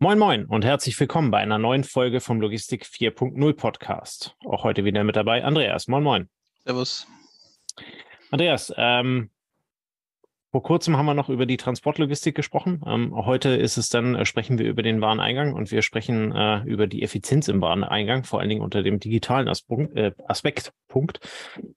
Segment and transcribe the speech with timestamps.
[0.00, 4.36] Moin Moin und herzlich willkommen bei einer neuen Folge vom Logistik 4.0 Podcast.
[4.44, 5.88] Auch heute wieder mit dabei Andreas.
[5.88, 6.28] Moin Moin.
[6.64, 7.08] Servus.
[8.30, 9.30] Andreas, ähm,
[10.52, 12.80] vor kurzem haben wir noch über die Transportlogistik gesprochen.
[12.86, 16.62] Ähm, heute ist es dann, äh, sprechen wir über den Wareneingang und wir sprechen äh,
[16.62, 19.96] über die Effizienz im Wareneingang, vor allen Dingen unter dem digitalen Aspekt.
[19.96, 21.18] Äh, Aspektpunkt.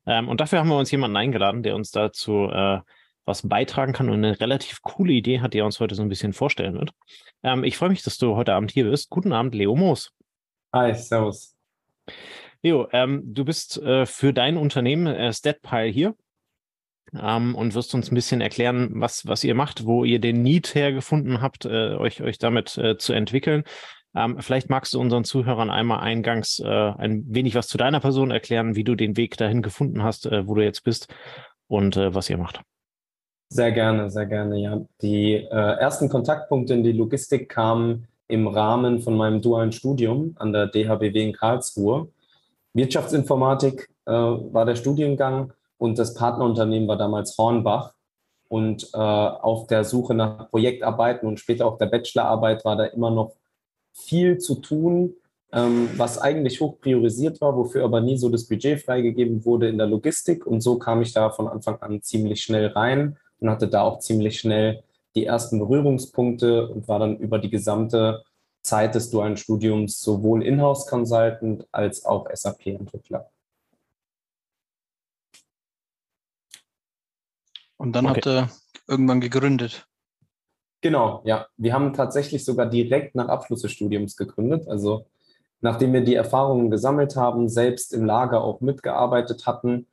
[0.06, 2.82] Ähm, und dafür haben wir uns jemanden eingeladen, der uns dazu äh,
[3.26, 6.10] was beitragen kann und eine relativ coole Idee hat, die er uns heute so ein
[6.10, 6.92] bisschen vorstellen wird.
[7.44, 9.10] Ähm, ich freue mich, dass du heute Abend hier bist.
[9.10, 10.12] Guten Abend, Leo Moos.
[10.74, 11.56] Hi, servus.
[12.64, 16.16] Leo, ähm, du bist äh, für dein Unternehmen äh, Statpile hier
[17.20, 20.76] ähm, und wirst uns ein bisschen erklären, was, was ihr macht, wo ihr den Need
[20.76, 23.64] hergefunden habt, äh, euch, euch damit äh, zu entwickeln.
[24.14, 28.30] Ähm, vielleicht magst du unseren Zuhörern einmal eingangs äh, ein wenig was zu deiner Person
[28.30, 31.14] erklären, wie du den Weg dahin gefunden hast, äh, wo du jetzt bist
[31.68, 32.62] und was ihr macht.
[33.54, 34.80] Sehr gerne, sehr gerne, ja.
[35.02, 40.54] Die äh, ersten Kontaktpunkte in die Logistik kamen im Rahmen von meinem dualen Studium an
[40.54, 42.08] der DHBW in Karlsruhe.
[42.74, 47.94] Wirtschaftsinformatik äh, war der Studiengang und das Partnerunternehmen war damals Hornbach.
[48.48, 53.12] Und äh, auf der Suche nach Projektarbeiten und später auch der Bachelorarbeit war da immer
[53.12, 53.36] noch
[53.92, 55.16] viel zu tun,
[55.52, 59.78] ähm, was eigentlich hoch priorisiert war, wofür aber nie so das Budget freigegeben wurde in
[59.78, 60.48] der Logistik.
[60.48, 64.00] Und so kam ich da von Anfang an ziemlich schnell rein und hatte da auch
[64.00, 64.84] ziemlich schnell
[65.16, 68.24] die ersten Berührungspunkte und war dann über die gesamte
[68.62, 73.30] Zeit des dualen Studiums sowohl Inhouse-Consultant als auch SAP-Entwickler.
[77.78, 78.16] Und dann okay.
[78.16, 78.50] habt ihr
[78.88, 79.88] irgendwann gegründet.
[80.82, 81.48] Genau, ja.
[81.58, 84.68] Wir haben tatsächlich sogar direkt nach Abschluss des Studiums gegründet.
[84.68, 85.08] Also
[85.62, 89.88] nachdem wir die Erfahrungen gesammelt haben, selbst im Lager auch mitgearbeitet hatten,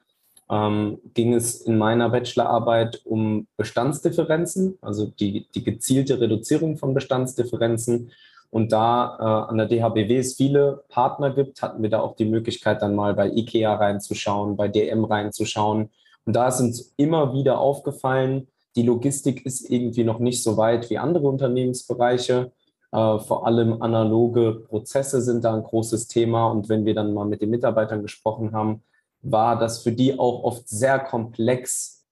[0.50, 8.10] ähm, ging es in meiner Bachelorarbeit um Bestandsdifferenzen, also die, die gezielte Reduzierung von Bestandsdifferenzen.
[8.50, 12.24] Und da äh, an der DHBW es viele Partner gibt, hatten wir da auch die
[12.24, 15.90] Möglichkeit, dann mal bei IKEA reinzuschauen, bei DM reinzuschauen.
[16.24, 20.88] Und da ist uns immer wieder aufgefallen, die Logistik ist irgendwie noch nicht so weit
[20.88, 22.52] wie andere Unternehmensbereiche.
[22.92, 26.46] Äh, vor allem analoge Prozesse sind da ein großes Thema.
[26.46, 28.82] Und wenn wir dann mal mit den Mitarbeitern gesprochen haben,
[29.22, 32.06] war das für die auch oft sehr komplex,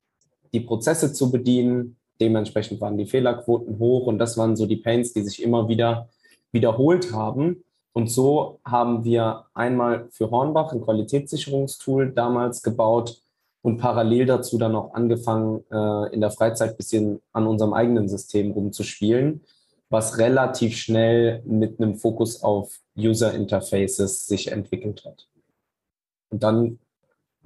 [0.52, 1.96] die Prozesse zu bedienen.
[2.20, 6.08] Dementsprechend waren die Fehlerquoten hoch und das waren so die Pains, die sich immer wieder
[6.52, 7.62] wiederholt haben.
[7.92, 13.22] Und so haben wir einmal für Hornbach ein Qualitätssicherungstool damals gebaut
[13.62, 18.08] und parallel dazu dann auch angefangen, äh, in der Freizeit ein bisschen an unserem eigenen
[18.08, 19.42] System rumzuspielen,
[19.88, 25.26] was relativ schnell mit einem Fokus auf User Interfaces sich entwickelt hat.
[26.28, 26.78] Und dann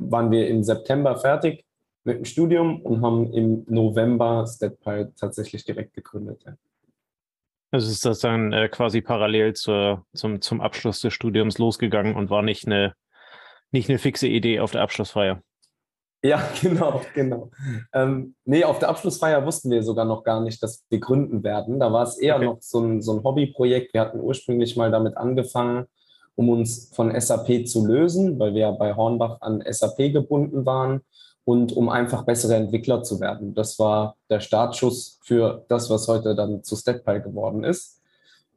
[0.01, 1.65] waren wir im September fertig
[2.05, 6.43] mit dem Studium und haben im November StatPy tatsächlich direkt gegründet.
[6.47, 6.55] Ja.
[7.73, 12.31] Also ist das dann äh, quasi parallel zur, zum, zum Abschluss des Studiums losgegangen und
[12.31, 12.95] war nicht eine,
[13.71, 15.43] nicht eine fixe Idee auf der Abschlussfeier?
[16.23, 17.51] Ja, genau, genau.
[17.93, 21.79] Ähm, nee, auf der Abschlussfeier wussten wir sogar noch gar nicht, dass wir gründen werden.
[21.79, 22.45] Da war es eher okay.
[22.47, 23.95] noch so ein, so ein Hobbyprojekt.
[23.95, 25.87] Wir hatten ursprünglich mal damit angefangen,
[26.41, 31.03] um uns von SAP zu lösen, weil wir bei Hornbach an SAP gebunden waren
[31.45, 33.53] und um einfach bessere Entwickler zu werden.
[33.53, 38.01] Das war der Startschuss für das, was heute dann zu StatPile geworden ist.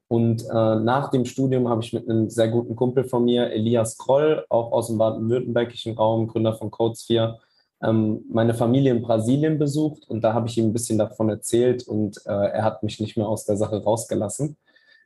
[0.07, 3.97] Und äh, nach dem Studium habe ich mit einem sehr guten Kumpel von mir, Elias
[3.97, 7.39] Kroll, auch aus dem baden-württembergischen Raum, Gründer von CodeSphere,
[7.81, 11.85] ähm, meine Familie in Brasilien besucht und da habe ich ihm ein bisschen davon erzählt
[11.85, 14.55] und äh, er hat mich nicht mehr aus der Sache rausgelassen.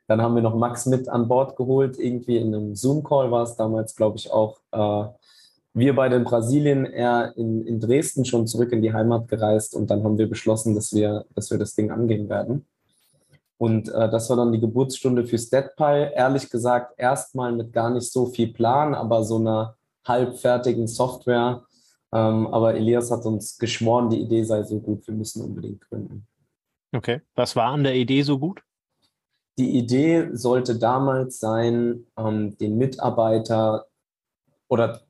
[0.08, 3.56] Dann haben wir noch Max mit an Bord geholt, irgendwie in einem Zoom-Call war es
[3.56, 4.58] damals, glaube ich, auch.
[4.72, 5.04] Äh,
[5.74, 9.90] wir beide in Brasilien, er in, in Dresden schon zurück in die Heimat gereist und
[9.90, 12.66] dann haben wir beschlossen, dass wir, dass wir das Ding angehen werden.
[13.58, 16.12] Und äh, das war dann die Geburtsstunde für StatPy.
[16.14, 19.76] Ehrlich gesagt, erstmal mit gar nicht so viel Plan, aber so einer
[20.06, 21.64] halbfertigen Software.
[22.12, 26.26] Ähm, aber Elias hat uns geschworen, die Idee sei so gut, wir müssen unbedingt gründen.
[26.92, 27.20] Okay.
[27.34, 28.62] Was war an der Idee so gut?
[29.58, 33.86] Die Idee sollte damals sein, ähm, den Mitarbeiter
[34.68, 35.00] oder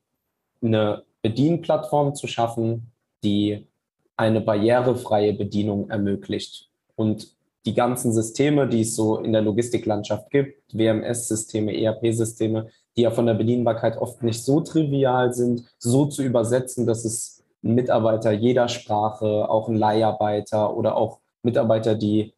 [0.62, 2.90] eine Bedienplattform zu schaffen,
[3.22, 3.68] die
[4.16, 6.70] eine barrierefreie Bedienung ermöglicht.
[6.96, 7.36] Und
[7.66, 13.26] die ganzen Systeme, die es so in der Logistiklandschaft gibt, WMS-Systeme, ERP-Systeme, die ja von
[13.26, 19.48] der Bedienbarkeit oft nicht so trivial sind, so zu übersetzen, dass es Mitarbeiter jeder Sprache,
[19.50, 22.32] auch ein Leiharbeiter oder auch Mitarbeiter, die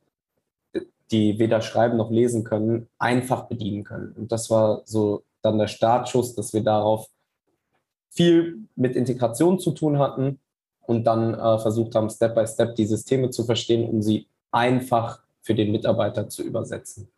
[1.10, 4.12] die weder schreiben noch lesen können, einfach bedienen können.
[4.12, 7.08] Und das war so dann der Startschuss, dass wir darauf
[8.10, 10.40] viel mit Integration zu tun hatten
[10.86, 15.20] und dann äh, versucht haben, Step by Step die Systeme zu verstehen, um sie einfach
[15.40, 17.08] für den Mitarbeiter zu übersetzen.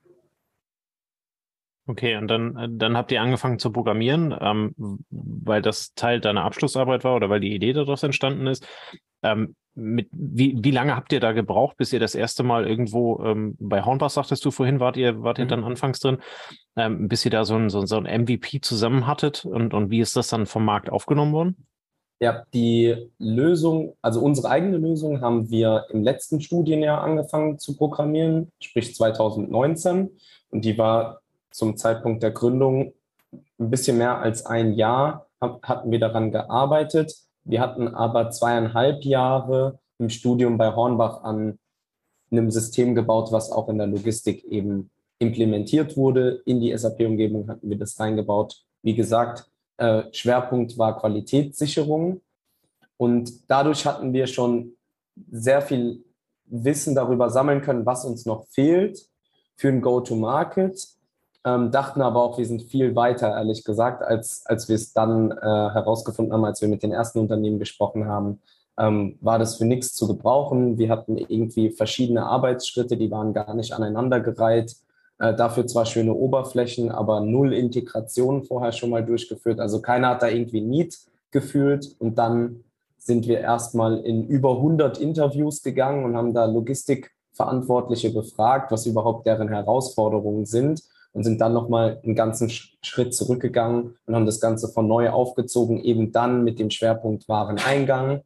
[1.87, 4.75] Okay, und dann, dann habt ihr angefangen zu programmieren, ähm,
[5.11, 8.67] weil das Teil deiner Abschlussarbeit war oder weil die Idee daraus entstanden ist.
[9.23, 13.25] Ähm, mit, wie, wie lange habt ihr da gebraucht, bis ihr das erste Mal irgendwo
[13.25, 15.50] ähm, bei Hornbach, sagtest du vorhin, wart ihr, wart ihr mhm.
[15.50, 16.19] dann anfangs drin,
[16.76, 20.00] ähm, bis ihr da so ein, so, so ein MVP zusammen hattet und, und wie
[20.00, 21.67] ist das dann vom Markt aufgenommen worden?
[22.20, 28.52] Ja, die Lösung, also unsere eigene Lösung haben wir im letzten Studienjahr angefangen zu programmieren,
[28.61, 30.11] sprich 2019.
[30.50, 31.22] Und die war
[31.52, 32.93] zum Zeitpunkt der Gründung
[33.58, 37.14] ein bisschen mehr als ein Jahr, hatten wir daran gearbeitet.
[37.44, 41.58] Wir hatten aber zweieinhalb Jahre im Studium bei Hornbach an
[42.31, 46.43] einem System gebaut, was auch in der Logistik eben implementiert wurde.
[46.44, 48.62] In die SAP-Umgebung hatten wir das reingebaut.
[48.82, 52.20] Wie gesagt, äh, Schwerpunkt war Qualitätssicherung.
[52.96, 54.76] Und dadurch hatten wir schon
[55.31, 56.04] sehr viel
[56.46, 59.08] Wissen darüber sammeln können, was uns noch fehlt
[59.56, 60.88] für ein Go-to-Market.
[61.44, 65.33] Ähm, dachten aber auch, wir sind viel weiter, ehrlich gesagt, als, als wir es dann
[65.33, 68.41] äh, herausgefunden haben, als wir mit den ersten Unternehmen gesprochen haben.
[68.79, 70.79] Ähm, war das für nichts zu gebrauchen.
[70.79, 74.77] Wir hatten irgendwie verschiedene Arbeitsschritte, die waren gar nicht aneinandergereiht.
[75.19, 79.59] Äh, dafür zwar schöne Oberflächen, aber null Integration vorher schon mal durchgeführt.
[79.59, 80.97] Also keiner hat da irgendwie Need
[81.33, 81.97] gefühlt.
[81.99, 82.62] Und dann
[82.99, 89.27] sind wir erstmal in über 100 Interviews gegangen und haben da Logistikverantwortliche befragt, was überhaupt
[89.27, 94.69] deren Herausforderungen sind und sind dann nochmal einen ganzen Schritt zurückgegangen und haben das Ganze
[94.69, 98.23] von neu aufgezogen, eben dann mit dem Schwerpunkt Wareneingang.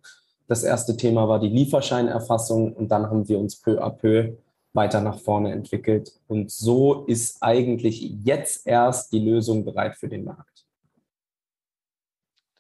[0.49, 4.37] Das erste Thema war die Lieferscheinerfassung und dann haben wir uns peu à peu
[4.73, 6.12] weiter nach vorne entwickelt.
[6.29, 10.67] Und so ist eigentlich jetzt erst die Lösung bereit für den Markt.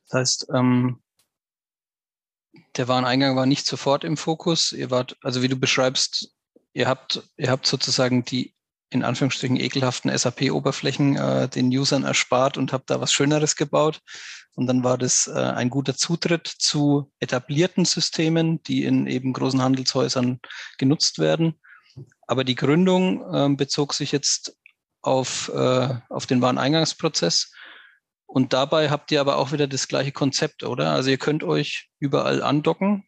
[0.08, 1.00] Das heißt, ähm,
[2.76, 4.72] der Wareneingang war nicht sofort im Fokus.
[4.72, 6.34] Ihr wart, also wie du beschreibst,
[6.72, 8.55] ihr habt, ihr habt sozusagen die
[8.90, 14.00] in Anführungsstrichen ekelhaften SAP-Oberflächen äh, den Usern erspart und habt da was Schöneres gebaut.
[14.54, 19.62] Und dann war das äh, ein guter Zutritt zu etablierten Systemen, die in eben großen
[19.62, 20.40] Handelshäusern
[20.78, 21.60] genutzt werden.
[22.26, 24.56] Aber die Gründung äh, bezog sich jetzt
[25.02, 27.52] auf, äh, auf den Wareneingangsprozess.
[28.26, 30.92] Und dabei habt ihr aber auch wieder das gleiche Konzept, oder?
[30.92, 33.04] Also ihr könnt euch überall andocken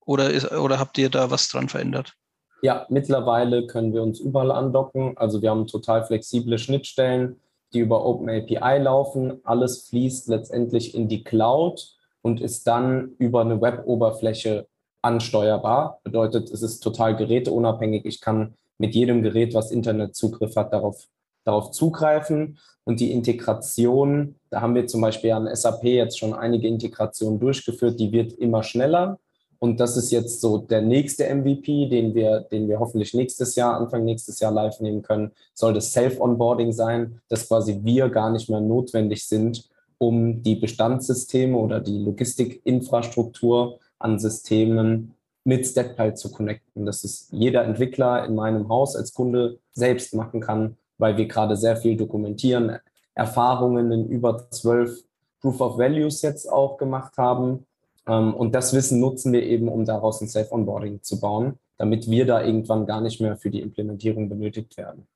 [0.00, 2.14] oder, ist, oder habt ihr da was dran verändert?
[2.60, 5.16] Ja, mittlerweile können wir uns überall andocken.
[5.16, 7.40] Also wir haben total flexible Schnittstellen,
[7.72, 9.40] die über OpenAPI laufen.
[9.44, 14.66] Alles fließt letztendlich in die Cloud und ist dann über eine Web-Oberfläche
[15.02, 16.00] ansteuerbar.
[16.02, 18.04] Bedeutet, es ist total geräteunabhängig.
[18.04, 21.06] Ich kann mit jedem Gerät, was Internetzugriff hat, darauf,
[21.44, 22.58] darauf zugreifen.
[22.84, 28.00] Und die Integration, da haben wir zum Beispiel an SAP jetzt schon einige Integrationen durchgeführt,
[28.00, 29.18] die wird immer schneller.
[29.60, 33.76] Und das ist jetzt so der nächste MVP, den wir, den wir hoffentlich nächstes Jahr,
[33.76, 38.48] Anfang nächstes Jahr live nehmen können, soll das Self-Onboarding sein, dass quasi wir gar nicht
[38.48, 39.68] mehr notwendig sind,
[39.98, 46.86] um die Bestandssysteme oder die Logistikinfrastruktur an Systemen mit StatPile zu connecten.
[46.86, 51.56] Dass es jeder Entwickler in meinem Haus als Kunde selbst machen kann, weil wir gerade
[51.56, 52.78] sehr viel dokumentieren,
[53.14, 55.02] Erfahrungen in über zwölf
[55.40, 57.66] Proof of Values jetzt auch gemacht haben.
[58.08, 62.26] Ähm, und das Wissen nutzen wir eben, um daraus ein Safe-Onboarding zu bauen, damit wir
[62.26, 65.06] da irgendwann gar nicht mehr für die Implementierung benötigt werden.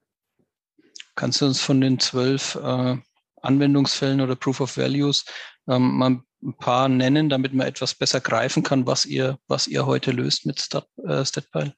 [1.15, 2.96] Kannst du uns von den zwölf äh,
[3.43, 5.25] Anwendungsfällen oder Proof of Values
[5.69, 9.87] ähm, mal ein paar nennen, damit man etwas besser greifen kann, was ihr, was ihr
[9.87, 11.75] heute löst mit Stat, äh, Statpile?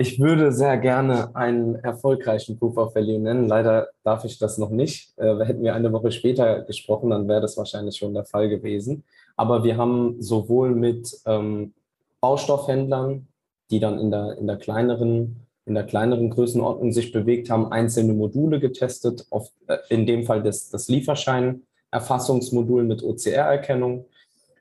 [0.00, 3.48] Ich würde sehr gerne einen erfolgreichen Proof of Value nennen.
[3.48, 5.12] Leider darf ich das noch nicht.
[5.18, 9.04] Äh, hätten wir eine Woche später gesprochen, dann wäre das wahrscheinlich schon der Fall gewesen.
[9.38, 11.72] Aber wir haben sowohl mit ähm,
[12.20, 13.26] Baustoffhändlern,
[13.70, 18.14] die dann in der, in der kleineren in der kleineren Größenordnung sich bewegt haben, einzelne
[18.14, 24.06] Module getestet, auf, äh, in dem Fall das, das Lieferschein, Erfassungsmodul mit OCR-Erkennung.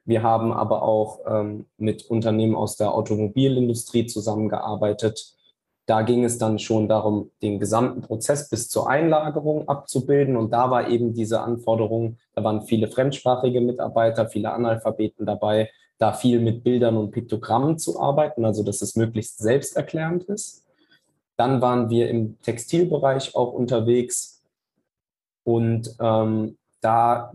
[0.06, 5.37] Wir haben aber auch ähm, mit Unternehmen aus der Automobilindustrie zusammengearbeitet.
[5.88, 10.36] Da ging es dann schon darum, den gesamten Prozess bis zur Einlagerung abzubilden.
[10.36, 16.12] Und da war eben diese Anforderung, da waren viele fremdsprachige Mitarbeiter, viele Analphabeten dabei, da
[16.12, 20.66] viel mit Bildern und Piktogrammen zu arbeiten, also dass es möglichst selbsterklärend ist.
[21.38, 24.44] Dann waren wir im Textilbereich auch unterwegs
[25.46, 27.34] und ähm, da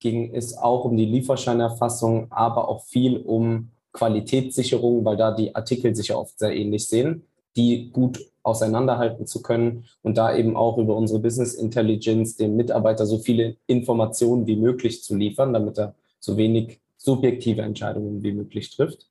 [0.00, 5.94] ging es auch um die Lieferscheinerfassung, aber auch viel um Qualitätssicherung, weil da die Artikel
[5.94, 7.24] sich ja oft sehr ähnlich sehen,
[7.58, 13.04] die gut auseinanderhalten zu können und da eben auch über unsere Business Intelligence dem Mitarbeiter
[13.04, 18.74] so viele Informationen wie möglich zu liefern, damit er so wenig subjektive Entscheidungen wie möglich
[18.74, 19.08] trifft.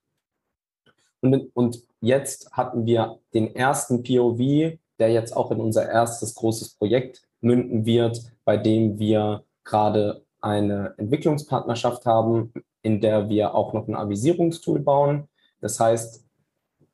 [1.21, 6.75] Und, und jetzt hatten wir den ersten POV, der jetzt auch in unser erstes großes
[6.75, 13.87] Projekt münden wird, bei dem wir gerade eine Entwicklungspartnerschaft haben, in der wir auch noch
[13.87, 15.27] ein Avisierungstool bauen.
[15.59, 16.26] Das heißt,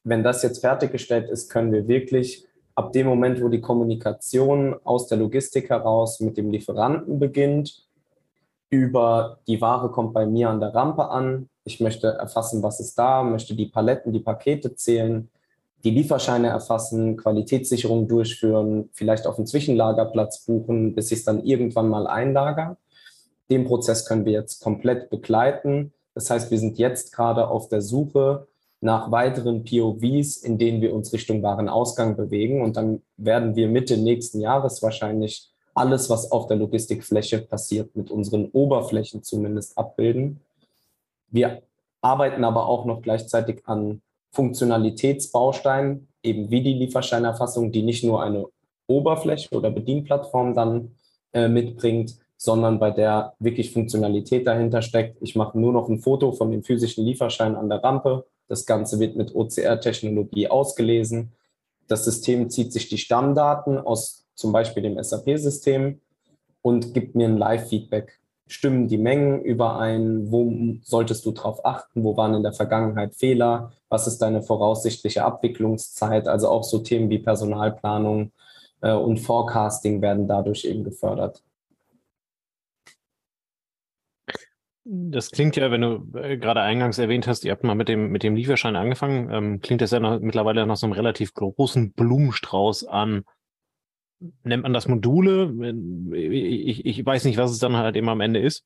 [0.03, 2.45] wenn das jetzt fertiggestellt ist, können wir wirklich
[2.75, 7.88] ab dem Moment, wo die Kommunikation aus der Logistik heraus mit dem Lieferanten beginnt,
[8.69, 11.48] über die Ware kommt bei mir an der Rampe an.
[11.63, 15.29] Ich möchte erfassen, was ist da, möchte die Paletten, die Pakete zählen,
[15.83, 21.88] die Lieferscheine erfassen, Qualitätssicherung durchführen, vielleicht auf einen Zwischenlagerplatz buchen, bis ich es dann irgendwann
[21.88, 22.77] mal einlager.
[23.51, 25.93] Den Prozess können wir jetzt komplett begleiten.
[26.15, 28.48] Das heißt, wir sind jetzt gerade auf der Suche
[28.84, 32.62] nach weiteren POVs, in denen wir uns Richtung Warenausgang bewegen.
[32.62, 38.12] Und dann werden wir Mitte nächsten Jahres wahrscheinlich alles, was auf der Logistikfläche passiert, mit
[38.12, 40.42] unseren Oberflächen zumindest abbilden.
[41.30, 41.62] Wir
[42.02, 48.48] arbeiten aber auch noch gleichzeitig an Funktionalitätsbausteinen, eben wie die Lieferscheinerfassung, die nicht nur eine
[48.88, 50.92] Oberfläche oder Bedienplattform dann
[51.32, 55.22] äh, mitbringt, sondern bei der wirklich Funktionalität dahinter steckt.
[55.22, 59.00] Ich mache nur noch ein Foto von dem physischen Lieferschein an der Rampe das Ganze
[59.00, 61.32] wird mit OCR-Technologie ausgelesen.
[61.88, 66.02] Das System zieht sich die Stammdaten aus zum Beispiel dem SAP-System
[66.62, 68.20] und gibt mir ein Live-Feedback.
[68.48, 70.32] Stimmen die Mengen überein?
[70.32, 70.52] Wo
[70.84, 72.04] solltest du darauf achten?
[72.04, 73.72] Wo waren in der Vergangenheit Fehler?
[73.90, 76.28] Was ist deine voraussichtliche Abwicklungszeit?
[76.28, 78.32] Also auch so Themen wie Personalplanung
[78.82, 81.42] äh, und Forecasting werden dadurch eben gefördert.
[84.86, 88.10] Das klingt ja, wenn du äh, gerade eingangs erwähnt hast, ihr habt mal mit dem,
[88.10, 91.94] mit dem Lieferschein angefangen, ähm, klingt das ja noch, mittlerweile nach so einem relativ großen
[91.94, 93.24] Blumenstrauß an,
[94.44, 95.54] nennt man das Module?
[96.16, 98.66] Ich, ich weiß nicht, was es dann halt eben am Ende ist.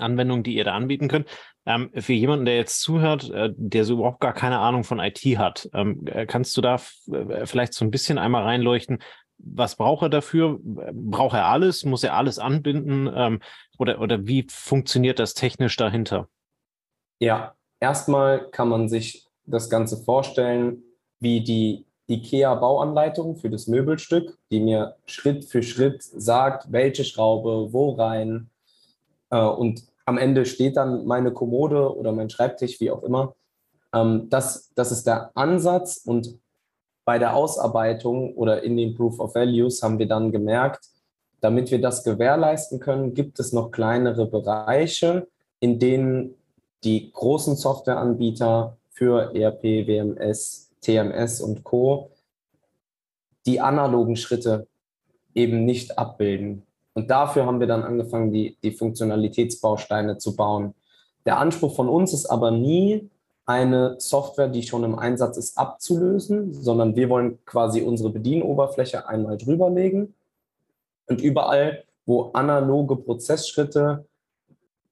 [0.00, 1.28] Anwendungen, die ihr da anbieten könnt.
[1.66, 5.20] Ähm, für jemanden, der jetzt zuhört, äh, der so überhaupt gar keine Ahnung von IT
[5.38, 6.80] hat, ähm, äh, kannst du da
[7.12, 8.98] äh, vielleicht so ein bisschen einmal reinleuchten,
[9.38, 10.58] was braucht er dafür?
[10.62, 11.84] Braucht er alles?
[11.84, 13.10] Muss er alles anbinden?
[13.14, 13.40] Ähm,
[13.78, 16.28] oder, oder wie funktioniert das technisch dahinter?
[17.18, 20.82] Ja, erstmal kann man sich das Ganze vorstellen
[21.20, 27.92] wie die IKEA-Bauanleitung für das Möbelstück, die mir Schritt für Schritt sagt, welche Schraube, wo
[27.92, 28.50] rein.
[29.30, 33.34] Äh, und am Ende steht dann meine Kommode oder mein Schreibtisch, wie auch immer.
[33.94, 36.38] Ähm, das, das ist der Ansatz und
[37.04, 40.88] bei der Ausarbeitung oder in den Proof of Values haben wir dann gemerkt,
[41.40, 45.26] damit wir das gewährleisten können, gibt es noch kleinere Bereiche,
[45.60, 46.34] in denen
[46.84, 52.10] die großen Softwareanbieter für ERP, WMS, TMS und Co.
[53.46, 54.66] die analogen Schritte
[55.34, 56.62] eben nicht abbilden.
[56.94, 60.74] Und dafür haben wir dann angefangen, die, die Funktionalitätsbausteine zu bauen.
[61.26, 63.10] Der Anspruch von uns ist aber nie,
[63.46, 69.36] eine Software, die schon im Einsatz ist, abzulösen, sondern wir wollen quasi unsere Bedienoberfläche einmal
[69.36, 70.14] drüberlegen
[71.06, 74.06] und überall, wo analoge Prozessschritte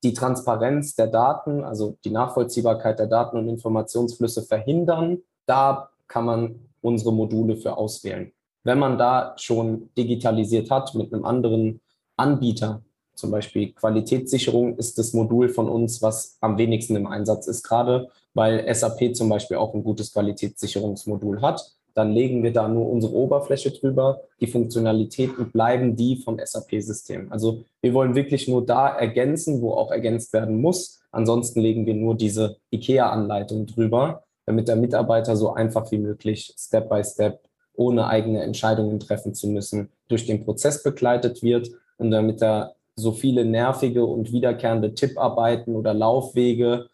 [0.02, 6.68] die Transparenz der Daten, also die Nachvollziehbarkeit der Daten und Informationsflüsse verhindern, da kann man
[6.80, 8.32] unsere Module für auswählen.
[8.64, 11.80] Wenn man da schon digitalisiert hat mit einem anderen
[12.16, 12.82] Anbieter,
[13.14, 18.10] zum Beispiel Qualitätssicherung ist das Modul von uns, was am wenigsten im Einsatz ist gerade,
[18.34, 21.72] weil SAP zum Beispiel auch ein gutes Qualitätssicherungsmodul hat.
[21.94, 24.22] Dann legen wir da nur unsere Oberfläche drüber.
[24.40, 27.30] Die Funktionalitäten bleiben die vom SAP-System.
[27.30, 31.02] Also wir wollen wirklich nur da ergänzen, wo auch ergänzt werden muss.
[31.10, 36.88] Ansonsten legen wir nur diese IKEA-Anleitung drüber, damit der Mitarbeiter so einfach wie möglich, Step
[36.88, 37.40] by Step,
[37.74, 43.12] ohne eigene Entscheidungen treffen zu müssen, durch den Prozess begleitet wird und damit er so
[43.12, 46.88] viele nervige und wiederkehrende Tipparbeiten oder Laufwege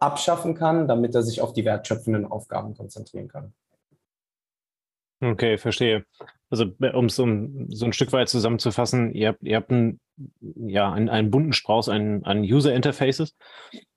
[0.00, 3.54] abschaffen kann, damit er sich auf die wertschöpfenden Aufgaben konzentrieren kann.
[5.20, 6.04] Okay, verstehe.
[6.50, 10.00] Also um es um so ein Stück weit zusammenzufassen, ihr habt, ihr habt einen,
[10.40, 13.36] ja, einen, einen bunten Strauß an, an User Interfaces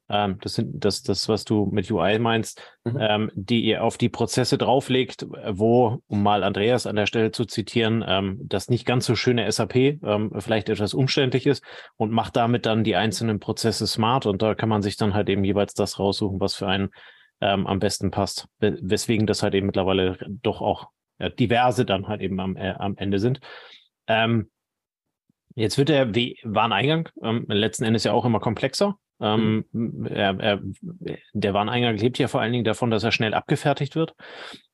[0.09, 2.97] ähm, das sind das, das, was du mit UI meinst, mhm.
[2.99, 7.45] ähm, die ihr auf die Prozesse drauflegt, wo, um mal Andreas an der Stelle zu
[7.45, 11.63] zitieren, ähm, das nicht ganz so schöne SAP ähm, vielleicht etwas umständlich ist
[11.97, 15.29] und macht damit dann die einzelnen Prozesse smart und da kann man sich dann halt
[15.29, 16.89] eben jeweils das raussuchen, was für einen
[17.41, 18.47] ähm, am besten passt.
[18.59, 22.95] Weswegen das halt eben mittlerweile doch auch ja, diverse dann halt eben am, äh, am
[22.97, 23.39] Ende sind.
[24.07, 24.49] Ähm,
[25.57, 28.97] Jetzt wird der Wareneingang ähm, letzten Endes ja auch immer komplexer.
[29.21, 30.05] Ähm, mhm.
[30.07, 30.61] er, er,
[31.33, 34.13] der Wareneingang lebt ja vor allen Dingen davon, dass er schnell abgefertigt wird.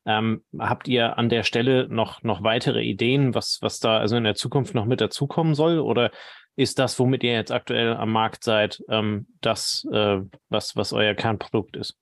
[0.04, 4.24] Ähm, habt ihr an der Stelle noch, noch weitere Ideen, was, was da also in
[4.24, 5.78] der Zukunft noch mit dazukommen soll?
[5.78, 6.10] Oder
[6.56, 11.14] ist das, womit ihr jetzt aktuell am Markt seid, ähm, das, äh, was, was euer
[11.14, 11.96] Kernprodukt ist?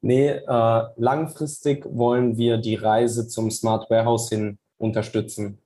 [0.00, 5.58] Nee, äh, langfristig wollen wir die Reise zum Smart Warehouse hin unterstützen.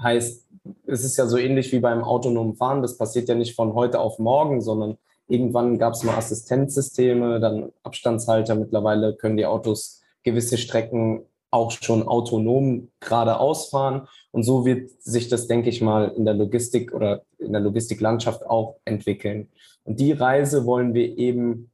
[0.00, 0.47] Heißt,
[0.86, 2.82] es ist ja so ähnlich wie beim autonomen Fahren.
[2.82, 4.98] Das passiert ja nicht von heute auf morgen, sondern
[5.28, 8.54] irgendwann gab es mal Assistenzsysteme, dann Abstandshalter.
[8.54, 14.06] Mittlerweile können die Autos gewisse Strecken auch schon autonom geradeaus fahren.
[14.32, 18.44] Und so wird sich das, denke ich mal, in der Logistik oder in der Logistiklandschaft
[18.44, 19.48] auch entwickeln.
[19.84, 21.70] Und die Reise wollen wir eben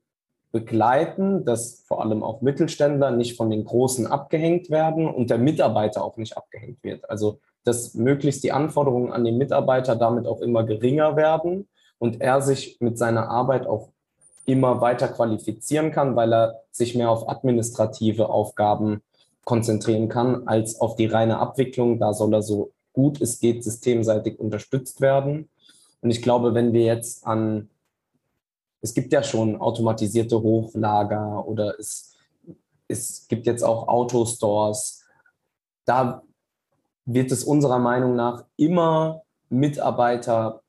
[0.52, 6.04] begleiten, dass vor allem auch Mittelständler nicht von den Großen abgehängt werden und der Mitarbeiter
[6.04, 7.10] auch nicht abgehängt wird.
[7.10, 11.66] Also dass möglichst die Anforderungen an den Mitarbeiter damit auch immer geringer werden
[11.98, 13.88] und er sich mit seiner Arbeit auch
[14.46, 19.02] immer weiter qualifizieren kann, weil er sich mehr auf administrative Aufgaben
[19.44, 21.98] konzentrieren kann als auf die reine Abwicklung.
[21.98, 25.50] Da soll er so gut es geht systemseitig unterstützt werden.
[26.00, 27.68] Und ich glaube, wenn wir jetzt an,
[28.80, 32.14] es gibt ja schon automatisierte Hochlager oder es,
[32.88, 35.02] es gibt jetzt auch Autostores,
[35.84, 36.22] da
[37.06, 40.62] wird es unserer Meinung nach immer Mitarbeiter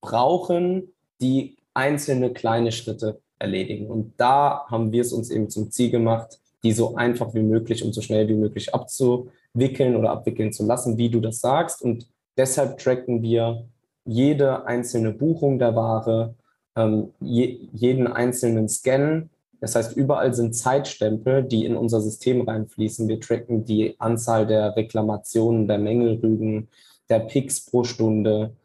[0.00, 3.88] brauchen, die einzelne kleine Schritte erledigen.
[3.88, 7.84] Und da haben wir es uns eben zum Ziel gemacht, die so einfach wie möglich
[7.84, 11.82] und so schnell wie möglich abzuwickeln oder abwickeln zu lassen, wie du das sagst.
[11.82, 13.66] Und deshalb tracken wir
[14.04, 16.34] jede einzelne Buchung der Ware,
[16.74, 19.28] ähm, je, jeden einzelnen Scan.
[19.60, 23.08] Das heißt, überall sind Zeitstempel, die in unser System reinfließen.
[23.08, 26.68] Wir tracken die Anzahl der Reklamationen, der Mängelrügen,
[27.08, 28.56] der Picks pro Stunde.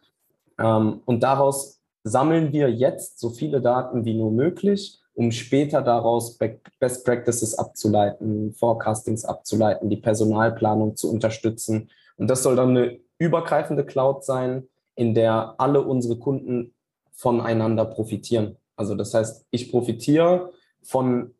[0.59, 6.37] Ähm, und daraus sammeln wir jetzt so viele Daten wie nur möglich um später daraus
[6.79, 11.89] Best Practices abzuleiten, Forecastings abzuleiten, die Personalplanung zu unterstützen.
[12.17, 16.73] Und das soll dann eine übergreifende Cloud sein, in der alle unsere Kunden
[17.11, 18.57] voneinander profitieren.
[18.75, 20.51] Also das heißt, ich profitiere
[20.83, 21.33] von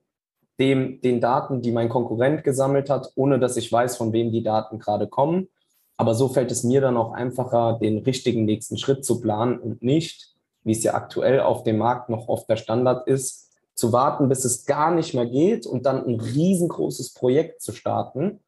[0.59, 4.43] dem, den Daten, die mein Konkurrent gesammelt hat, ohne dass ich weiß, von wem die
[4.43, 5.47] Daten gerade kommen.
[5.97, 9.81] Aber so fällt es mir dann auch einfacher, den richtigen nächsten Schritt zu planen und
[9.83, 14.29] nicht, wie es ja aktuell auf dem Markt noch oft der Standard ist, zu warten,
[14.29, 18.39] bis es gar nicht mehr geht und dann ein riesengroßes Projekt zu starten,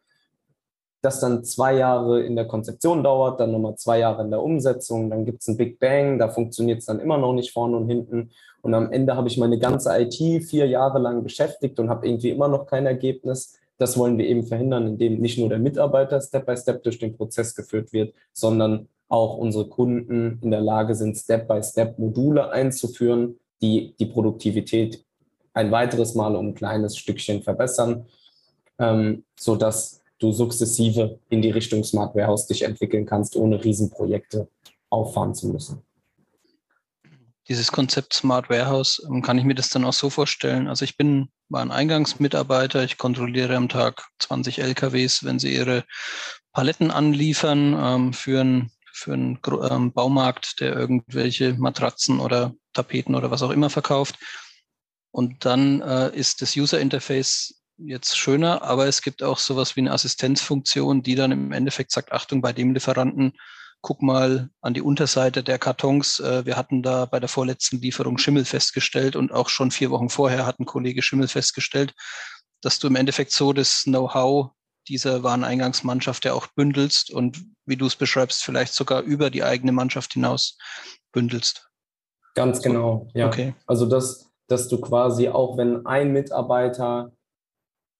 [1.02, 5.10] das dann zwei Jahre in der Konzeption dauert, dann nochmal zwei Jahre in der Umsetzung,
[5.10, 7.88] dann gibt es ein Big Bang, da funktioniert es dann immer noch nicht vorne und
[7.88, 8.32] hinten.
[8.66, 12.32] Und am Ende habe ich meine ganze IT vier Jahre lang beschäftigt und habe irgendwie
[12.32, 13.60] immer noch kein Ergebnis.
[13.78, 17.16] Das wollen wir eben verhindern, indem nicht nur der Mitarbeiter Step by Step durch den
[17.16, 22.50] Prozess geführt wird, sondern auch unsere Kunden in der Lage sind, Step by Step Module
[22.50, 25.06] einzuführen, die die Produktivität
[25.54, 28.08] ein weiteres Mal um ein kleines Stückchen verbessern,
[28.80, 34.48] ähm, sodass du sukzessive in die Richtung Smart Warehouse dich entwickeln kannst, ohne Riesenprojekte
[34.90, 35.85] auffahren zu müssen.
[37.48, 40.68] Dieses Konzept Smart Warehouse, ähm, kann ich mir das dann auch so vorstellen?
[40.68, 45.84] Also ich bin war ein Eingangsmitarbeiter, ich kontrolliere am Tag 20 LKWs, wenn sie ihre
[46.54, 53.30] Paletten anliefern ähm, für einen für einen ähm, Baumarkt, der irgendwelche Matratzen oder Tapeten oder
[53.30, 54.16] was auch immer verkauft.
[55.12, 59.82] Und dann äh, ist das User Interface jetzt schöner, aber es gibt auch sowas wie
[59.82, 63.34] eine Assistenzfunktion, die dann im Endeffekt sagt, Achtung, bei dem Lieferanten,
[63.86, 66.20] guck mal an die Unterseite der Kartons.
[66.20, 70.10] Äh, wir hatten da bei der vorletzten Lieferung Schimmel festgestellt und auch schon vier Wochen
[70.10, 71.94] vorher hat ein Kollege Schimmel festgestellt,
[72.62, 74.50] dass du im Endeffekt so das Know-how
[74.88, 79.72] dieser Wareneingangsmannschaft ja auch bündelst und wie du es beschreibst, vielleicht sogar über die eigene
[79.72, 80.58] Mannschaft hinaus
[81.12, 81.70] bündelst.
[82.34, 83.28] Ganz genau, ja.
[83.28, 83.54] Okay.
[83.68, 87.12] Also das, dass du quasi auch, wenn ein Mitarbeiter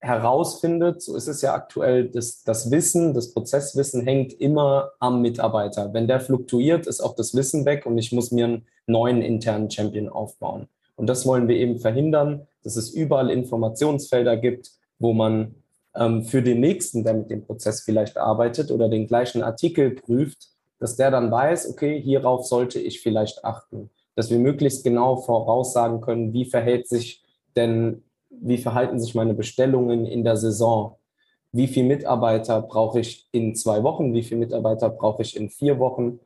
[0.06, 5.94] herausfindet, so ist es ja aktuell, das, das Wissen, das Prozesswissen hängt immer am Mitarbeiter.
[5.94, 9.70] Wenn der fluktuiert, ist auch das Wissen weg und ich muss mir einen neuen internen
[9.70, 10.68] Champion aufbauen.
[10.96, 15.56] Und das wollen wir eben verhindern, dass es überall Informationsfelder gibt, wo man
[15.96, 20.50] ähm, für den Nächsten, der mit dem Prozess vielleicht arbeitet oder den gleichen Artikel prüft,
[20.80, 26.02] dass der dann weiß, okay, hierauf sollte ich vielleicht achten dass wir möglichst genau voraussagen
[26.02, 27.24] können, wie verhält sich
[27.56, 28.04] denn,
[28.42, 30.98] wie verhalten sich meine Bestellungen in der Saison?
[31.52, 34.14] Wie viele Mitarbeiter brauche ich in zwei Wochen?
[34.14, 36.20] Wie viele Mitarbeiter brauche ich in vier Wochen?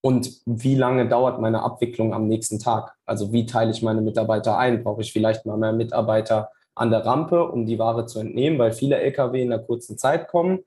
[0.00, 2.94] Und wie lange dauert meine Abwicklung am nächsten Tag?
[3.04, 4.84] Also wie teile ich meine Mitarbeiter ein?
[4.84, 8.70] Brauche ich vielleicht mal mehr Mitarbeiter an der Rampe, um die Ware zu entnehmen, weil
[8.70, 10.60] viele Lkw in einer kurzen Zeit kommen?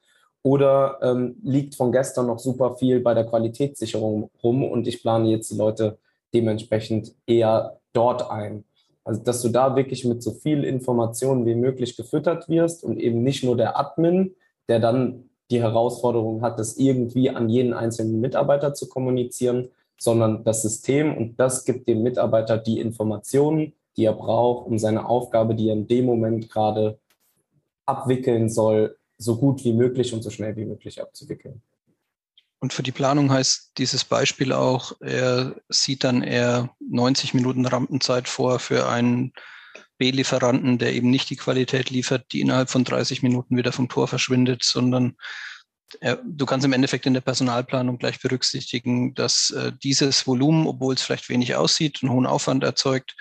[0.44, 5.30] Oder ähm, liegt von gestern noch super viel bei der Qualitätssicherung rum und ich plane
[5.30, 5.98] jetzt die Leute
[6.34, 8.66] dementsprechend eher dort ein?
[9.10, 13.24] Also, dass du da wirklich mit so viel Informationen wie möglich gefüttert wirst und eben
[13.24, 14.36] nicht nur der Admin,
[14.68, 20.62] der dann die Herausforderung hat, das irgendwie an jeden einzelnen Mitarbeiter zu kommunizieren, sondern das
[20.62, 25.70] System und das gibt dem Mitarbeiter die Informationen, die er braucht, um seine Aufgabe, die
[25.70, 27.00] er in dem Moment gerade
[27.88, 31.64] abwickeln soll, so gut wie möglich und so schnell wie möglich abzuwickeln.
[32.60, 38.28] Und für die Planung heißt dieses Beispiel auch, er sieht dann eher 90 Minuten Rampenzeit
[38.28, 39.34] vor für einen
[39.98, 44.08] B-Lieferanten, der eben nicht die Qualität liefert, die innerhalb von 30 Minuten wieder vom Tor
[44.08, 45.16] verschwindet, sondern
[46.02, 50.94] er, du kannst im Endeffekt in der Personalplanung gleich berücksichtigen, dass äh, dieses Volumen, obwohl
[50.94, 53.16] es vielleicht wenig aussieht, einen hohen Aufwand erzeugt.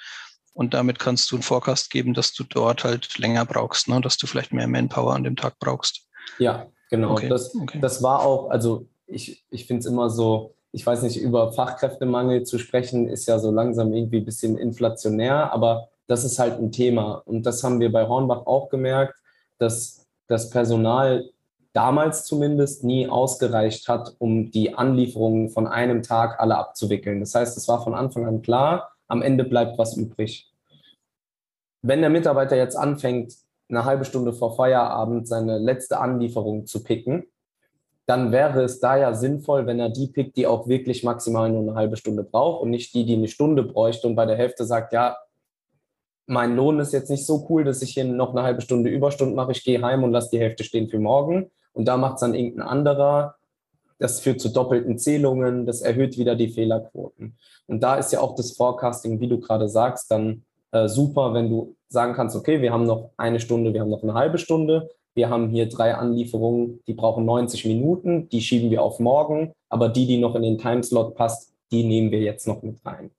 [0.53, 4.01] Und damit kannst du einen Forecast geben, dass du dort halt länger brauchst, ne?
[4.01, 6.09] dass du vielleicht mehr Manpower an dem Tag brauchst.
[6.38, 7.12] Ja, genau.
[7.12, 7.29] Okay.
[7.29, 7.79] Das, okay.
[7.81, 12.44] das war auch, also ich, ich finde es immer so, ich weiß nicht, über Fachkräftemangel
[12.44, 16.73] zu sprechen, ist ja so langsam irgendwie ein bisschen inflationär, aber das ist halt ein
[16.73, 17.23] Thema.
[17.25, 19.14] Und das haben wir bei Hornbach auch gemerkt,
[19.59, 21.31] dass das Personal
[21.73, 27.21] damals zumindest nie ausgereicht hat, um die Anlieferungen von einem Tag alle abzuwickeln.
[27.21, 30.51] Das heißt, es war von Anfang an klar, am Ende bleibt was übrig.
[31.83, 33.35] Wenn der Mitarbeiter jetzt anfängt,
[33.68, 37.27] eine halbe Stunde vor Feierabend seine letzte Anlieferung zu picken,
[38.09, 41.61] dann wäre es da ja sinnvoll, wenn er die pickt, die auch wirklich maximal nur
[41.61, 44.64] eine halbe Stunde braucht und nicht die, die eine Stunde bräuchte und bei der Hälfte
[44.64, 45.18] sagt, ja,
[46.27, 49.37] mein Lohn ist jetzt nicht so cool, dass ich hier noch eine halbe Stunde Überstunden
[49.37, 51.51] mache, ich gehe heim und lasse die Hälfte stehen für morgen.
[51.75, 53.37] Und da macht es dann irgendein anderer.
[53.99, 57.37] Das führt zu doppelten Zählungen, das erhöht wieder die Fehlerquoten.
[57.66, 61.51] Und da ist ja auch das Forecasting, wie du gerade sagst, dann äh, super, wenn
[61.51, 64.88] du sagen kannst, okay, wir haben noch eine Stunde, wir haben noch eine halbe Stunde,
[65.18, 69.88] wir haben hier drei Anlieferungen, die brauchen 90 Minuten, die schieben wir auf morgen, aber
[69.88, 73.11] die, die noch in den Timeslot passt, die nehmen wir jetzt noch mit rein.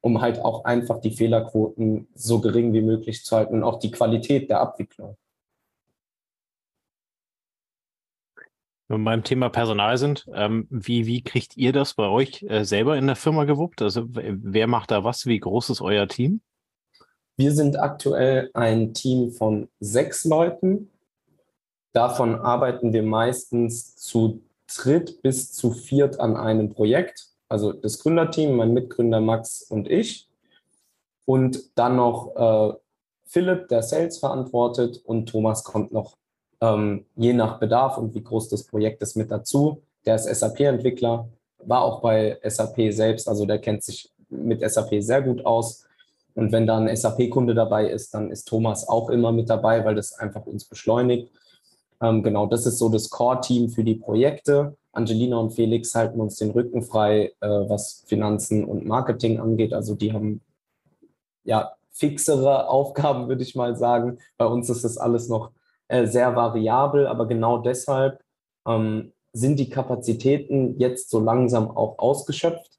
[0.00, 3.90] Um halt auch einfach die Fehlerquoten so gering wie möglich zu halten und auch die
[3.90, 5.18] Qualität der Abwicklung.
[8.88, 12.64] Wenn wir beim Thema Personal sind, ähm, wie, wie kriegt ihr das bei euch äh,
[12.64, 13.82] selber in der Firma gewuppt?
[13.82, 15.26] Also wer macht da was?
[15.26, 16.40] Wie groß ist euer Team?
[17.36, 20.88] Wir sind aktuell ein Team von sechs Leuten.
[21.96, 27.28] Davon arbeiten wir meistens zu dritt bis zu viert an einem Projekt.
[27.48, 30.28] Also das Gründerteam, mein Mitgründer Max und ich.
[31.24, 32.74] Und dann noch äh,
[33.24, 36.18] Philipp, der Sales verantwortet und Thomas kommt noch
[36.60, 39.80] ähm, je nach Bedarf und wie groß das Projekt ist mit dazu.
[40.04, 41.26] Der ist SAP-Entwickler,
[41.64, 45.86] war auch bei SAP selbst, also der kennt sich mit SAP sehr gut aus
[46.34, 49.94] und wenn da ein SAP-Kunde dabei ist, dann ist Thomas auch immer mit dabei, weil
[49.94, 51.32] das einfach uns beschleunigt.
[52.00, 54.76] Ähm, genau, das ist so das Core-Team für die Projekte.
[54.92, 59.72] Angelina und Felix halten uns den Rücken frei, äh, was Finanzen und Marketing angeht.
[59.72, 60.40] Also die haben
[61.44, 64.18] ja fixere Aufgaben, würde ich mal sagen.
[64.36, 65.50] Bei uns ist das alles noch
[65.88, 68.20] äh, sehr variabel, aber genau deshalb
[68.66, 72.78] ähm, sind die Kapazitäten jetzt so langsam auch ausgeschöpft.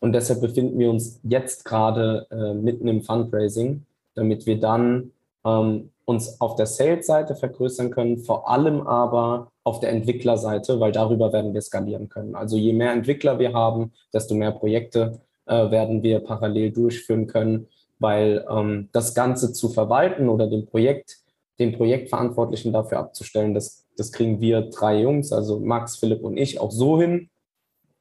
[0.00, 5.12] Und deshalb befinden wir uns jetzt gerade äh, mitten im Fundraising, damit wir dann
[5.46, 11.32] ähm, uns auf der Sales-Seite vergrößern können, vor allem aber auf der Entwicklerseite, weil darüber
[11.32, 12.34] werden wir skalieren können.
[12.34, 17.68] Also je mehr Entwickler wir haben, desto mehr Projekte äh, werden wir parallel durchführen können,
[17.98, 21.18] weil ähm, das Ganze zu verwalten oder den Projekt,
[21.58, 26.60] den Projektverantwortlichen dafür abzustellen, das, das kriegen wir drei Jungs, also Max, Philipp und ich,
[26.60, 27.30] auch so hin.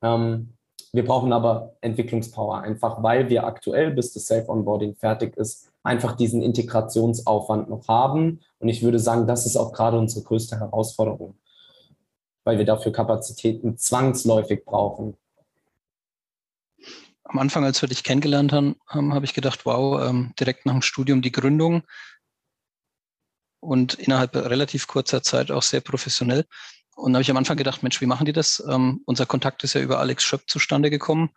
[0.02, 0.54] Ähm,
[0.92, 6.42] wir brauchen aber Entwicklungspower, einfach weil wir aktuell, bis das Self-Onboarding fertig ist, einfach diesen
[6.42, 8.40] Integrationsaufwand noch haben.
[8.60, 11.38] Und ich würde sagen, das ist auch gerade unsere größte Herausforderung,
[12.46, 15.18] weil wir dafür Kapazitäten zwangsläufig brauchen.
[17.26, 20.82] Am Anfang, als wir dich kennengelernt haben, habe ich gedacht, wow, ähm, direkt nach dem
[20.82, 21.84] Studium die Gründung
[23.60, 26.46] und innerhalb relativ kurzer Zeit auch sehr professionell.
[26.96, 28.64] Und da habe ich am Anfang gedacht, Mensch, wie machen die das?
[28.70, 31.32] Ähm, unser Kontakt ist ja über Alex Schöpp zustande gekommen.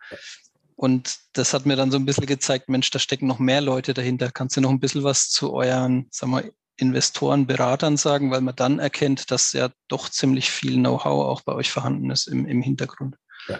[0.77, 3.95] Und das hat mir dann so ein bisschen gezeigt, Mensch, da stecken noch mehr Leute
[3.95, 4.29] dahinter.
[4.31, 6.43] Kannst du noch ein bisschen was zu euren, sagen wir,
[6.77, 11.55] Investoren, Beratern sagen, weil man dann erkennt, dass ja doch ziemlich viel Know-how auch bei
[11.55, 13.15] euch vorhanden ist im, im Hintergrund.
[13.47, 13.59] Ja,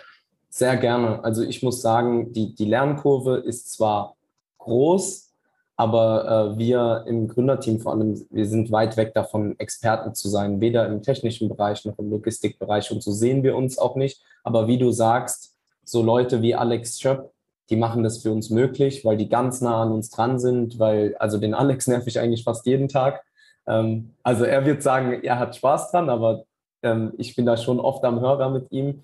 [0.50, 1.24] sehr gerne.
[1.24, 4.16] Also ich muss sagen, die, die Lernkurve ist zwar
[4.60, 5.34] groß,
[5.76, 10.62] aber äh, wir im Gründerteam vor allem, wir sind weit weg davon, Experten zu sein,
[10.62, 12.92] weder im technischen Bereich noch im Logistikbereich.
[12.92, 14.22] Und so sehen wir uns auch nicht.
[14.44, 15.57] Aber wie du sagst,
[15.88, 17.32] so Leute wie Alex Schöpp,
[17.69, 21.15] die machen das für uns möglich, weil die ganz nah an uns dran sind, weil,
[21.17, 23.23] also den Alex nerv ich eigentlich fast jeden Tag.
[23.65, 26.43] Ähm, also er wird sagen, er hat Spaß dran, aber
[26.84, 29.02] ähm, ich bin da schon oft am Hörer mit ihm,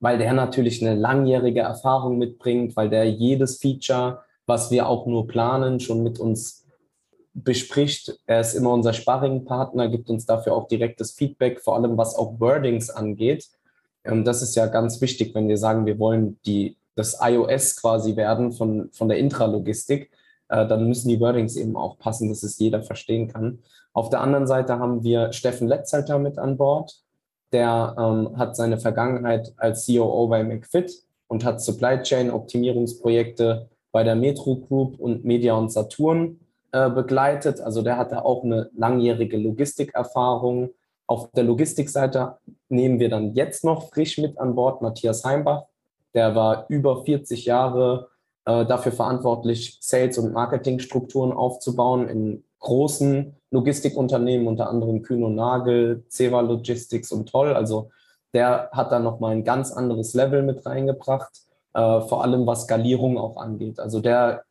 [0.00, 5.26] weil der natürlich eine langjährige Erfahrung mitbringt, weil der jedes Feature was wir auch nur
[5.26, 6.66] planen, schon mit uns
[7.32, 8.18] bespricht.
[8.26, 12.38] Er ist immer unser Sparringpartner, gibt uns dafür auch direktes Feedback, vor allem was auch
[12.38, 13.48] Wordings angeht.
[14.04, 18.16] Ähm, das ist ja ganz wichtig, wenn wir sagen, wir wollen die, das iOS quasi
[18.16, 20.10] werden von, von der Intralogistik,
[20.48, 23.60] äh, dann müssen die Wordings eben auch passen, dass es jeder verstehen kann.
[23.92, 27.00] Auf der anderen Seite haben wir Steffen Letzalter mit an Bord.
[27.52, 30.92] der ähm, hat seine Vergangenheit als COO bei McFit
[31.28, 36.40] und hat Supply Chain Optimierungsprojekte bei der Metro Group und Media und Saturn
[36.72, 37.60] äh, begleitet.
[37.60, 40.70] Also der hatte auch eine langjährige Logistikerfahrung.
[41.06, 42.38] Auf der Logistikseite
[42.68, 45.64] nehmen wir dann jetzt noch frisch mit an Bord Matthias Heimbach.
[46.14, 48.08] Der war über 40 Jahre
[48.46, 56.04] äh, dafür verantwortlich, Sales- und Marketingstrukturen aufzubauen in großen Logistikunternehmen, unter anderem Kühn und Nagel,
[56.08, 57.52] Ceva Logistics und Toll.
[57.54, 57.90] Also
[58.32, 61.42] der hat da nochmal ein ganz anderes Level mit reingebracht,
[61.74, 63.78] äh, vor allem was Skalierung auch angeht.
[63.78, 64.44] Also der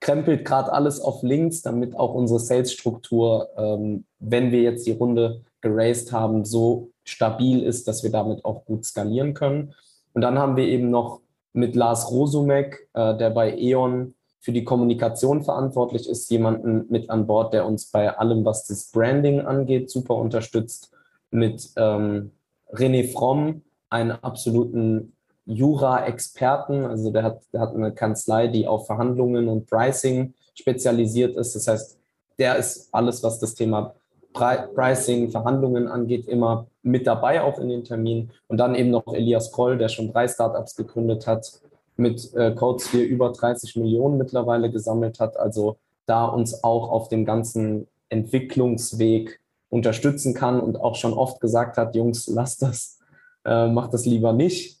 [0.00, 5.42] krempelt gerade alles auf links, damit auch unsere Sales-Struktur, ähm, wenn wir jetzt die Runde
[5.64, 9.74] geraced haben, so stabil ist, dass wir damit auch gut skalieren können.
[10.12, 11.20] Und dann haben wir eben noch
[11.52, 17.26] mit Lars Rosumek, äh, der bei E.ON für die Kommunikation verantwortlich ist, jemanden mit an
[17.26, 20.92] Bord, der uns bei allem, was das Branding angeht, super unterstützt.
[21.30, 22.30] Mit ähm,
[22.70, 25.14] René Fromm, einen absoluten
[25.46, 26.84] Jura-Experten.
[26.84, 31.54] Also der hat, der hat eine Kanzlei, die auf Verhandlungen und Pricing spezialisiert ist.
[31.56, 31.98] Das heißt,
[32.38, 33.94] der ist alles, was das Thema
[34.34, 38.30] Pricing, Verhandlungen angeht, immer mit dabei, auch in den Terminen.
[38.48, 41.60] Und dann eben noch Elias Kroll, der schon drei Startups gegründet hat,
[41.96, 45.36] mit äh, Codes hier über 30 Millionen mittlerweile gesammelt hat.
[45.36, 51.78] Also da uns auch auf dem ganzen Entwicklungsweg unterstützen kann und auch schon oft gesagt
[51.78, 52.98] hat, Jungs, lasst das,
[53.44, 54.80] äh, macht das lieber nicht.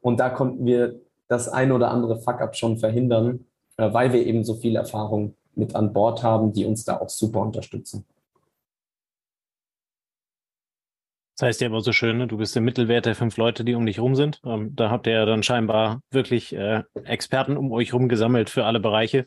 [0.00, 4.44] Und da konnten wir das ein oder andere Fuck-up schon verhindern, äh, weil wir eben
[4.44, 8.04] so viel Erfahrung mit an Bord haben, die uns da auch super unterstützen.
[11.36, 12.26] Das heißt ja immer so schön, ne?
[12.28, 14.40] du bist der Mittelwert der fünf Leute, die um dich rum sind.
[14.44, 18.64] Ähm, da habt ihr ja dann scheinbar wirklich äh, Experten um euch rum gesammelt für
[18.64, 19.26] alle Bereiche,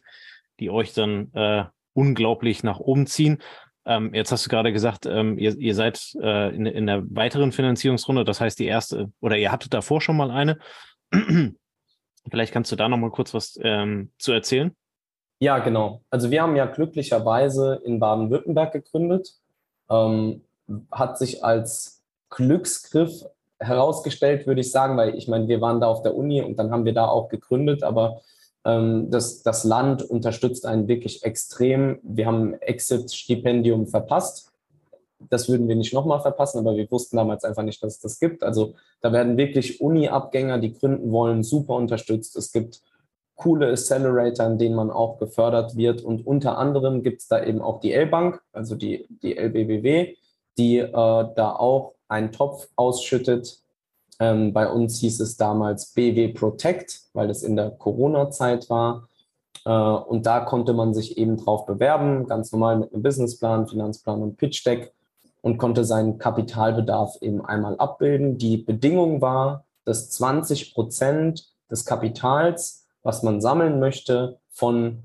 [0.59, 3.39] die euch dann äh, unglaublich nach oben ziehen.
[3.85, 7.51] Ähm, jetzt hast du gerade gesagt, ähm, ihr, ihr, seid äh, in, in der weiteren
[7.51, 10.59] Finanzierungsrunde, das heißt die erste, oder ihr hattet davor schon mal eine.
[12.29, 14.75] Vielleicht kannst du da noch mal kurz was ähm, zu erzählen.
[15.39, 16.03] Ja, genau.
[16.09, 19.29] Also wir haben ja glücklicherweise in Baden-Württemberg gegründet.
[19.89, 20.43] Ähm,
[20.91, 21.96] hat sich als
[22.29, 23.25] Glücksgriff
[23.59, 26.71] herausgestellt, würde ich sagen, weil ich meine, wir waren da auf der Uni und dann
[26.71, 28.21] haben wir da auch gegründet, aber
[28.65, 31.99] ähm, das, das Land unterstützt einen wirklich extrem.
[32.03, 34.51] Wir haben Exit-Stipendium verpasst.
[35.29, 38.19] Das würden wir nicht nochmal verpassen, aber wir wussten damals einfach nicht, dass es das
[38.19, 38.43] gibt.
[38.43, 42.35] Also da werden wirklich Uni-Abgänger, die gründen wollen, super unterstützt.
[42.35, 42.81] Es gibt
[43.35, 46.01] coole Accelerator, in denen man auch gefördert wird.
[46.01, 50.15] Und unter anderem gibt es da eben auch die L-Bank, also die, die LBBW,
[50.57, 53.61] die äh, da auch einen Topf ausschüttet
[54.19, 59.07] ähm, bei uns hieß es damals BW Protect, weil das in der Corona-Zeit war.
[59.65, 64.21] Äh, und da konnte man sich eben drauf bewerben, ganz normal mit einem Businessplan, Finanzplan
[64.21, 64.93] und Pitch Deck
[65.41, 68.37] und konnte seinen Kapitalbedarf eben einmal abbilden.
[68.37, 75.03] Die Bedingung war, dass 20 Prozent des Kapitals, was man sammeln möchte, von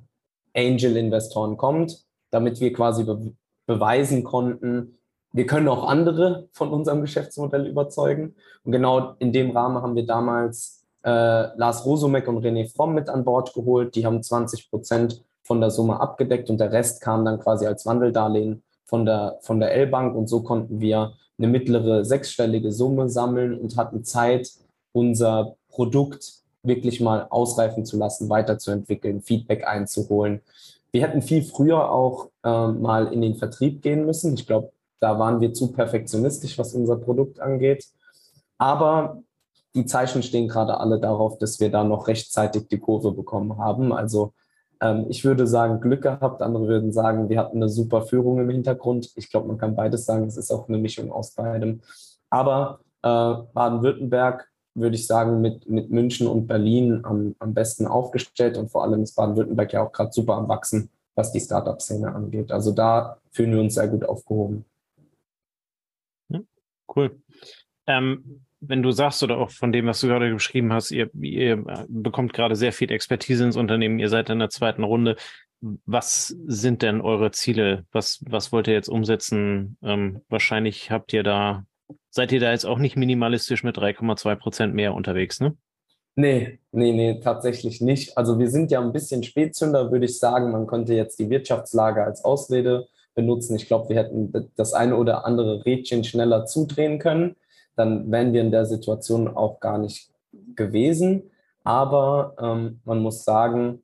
[0.55, 3.33] Angel-Investoren kommt, damit wir quasi be
[3.65, 4.99] beweisen konnten,
[5.33, 8.35] wir können auch andere von unserem Geschäftsmodell überzeugen.
[8.65, 11.11] Und genau in dem Rahmen haben wir damals äh,
[11.57, 13.95] Lars Rosumek und René Fromm mit an Bord geholt.
[13.95, 17.87] Die haben 20 Prozent von der Summe abgedeckt und der Rest kam dann quasi als
[17.87, 20.15] Wandeldarlehen von der, von der L-Bank.
[20.15, 24.51] Und so konnten wir eine mittlere sechsstellige Summe sammeln und hatten Zeit,
[24.93, 30.43] unser Produkt wirklich mal ausreifen zu lassen, weiterzuentwickeln, Feedback einzuholen.
[30.93, 34.35] Wir hätten viel früher auch äh, mal in den Vertrieb gehen müssen.
[34.35, 34.71] Ich glaube,
[35.03, 37.87] da waren wir zu perfektionistisch, was unser Produkt angeht.
[38.57, 39.23] Aber
[39.75, 43.93] die Zeichen stehen gerade alle darauf, dass wir da noch rechtzeitig die Kurve bekommen haben.
[43.93, 44.33] Also
[44.81, 46.41] ähm, ich würde sagen, Glück gehabt.
[46.41, 49.11] Andere würden sagen, wir hatten eine super Führung im Hintergrund.
[49.17, 50.27] Ich glaube, man kann beides sagen.
[50.27, 51.81] Es ist auch eine Mischung aus beidem.
[52.31, 58.57] Aber äh, Baden-Württemberg würde ich sagen, mit, mit München und Berlin am, am besten aufgestellt
[58.57, 62.53] und vor allem ist Baden-Württemberg ja auch gerade super am Wachsen, was die Startup-Szene angeht.
[62.53, 64.65] Also da fühlen wir uns sehr gut aufgehoben.
[66.89, 67.21] Cool.
[67.87, 71.65] Ähm, wenn du sagst oder auch von dem, was du gerade beschrieben hast, ihr, ihr
[71.89, 75.17] bekommt gerade sehr viel Expertise ins Unternehmen, ihr seid in der zweiten Runde.
[75.61, 77.85] Was sind denn eure Ziele?
[77.93, 79.77] Was, was wollt ihr jetzt umsetzen?
[79.83, 81.65] Ähm, wahrscheinlich habt ihr da,
[82.11, 85.57] seid ihr da jetzt auch nicht minimalistisch mit 3,2 Prozent mehr unterwegs, ne?
[86.15, 88.19] Nee, nee, nee, tatsächlich nicht.
[88.19, 90.51] Also wir sind ja ein bisschen Spätzünder, würde ich sagen.
[90.53, 93.57] Man konnte jetzt die Wirtschaftslage als Ausrede benutzen.
[93.57, 97.37] Ich glaube, wir hätten das eine oder andere Rädchen schneller zudrehen können.
[97.77, 100.11] Dann wären wir in der Situation auch gar nicht
[100.55, 101.31] gewesen.
[101.65, 103.83] Aber ähm, man muss sagen,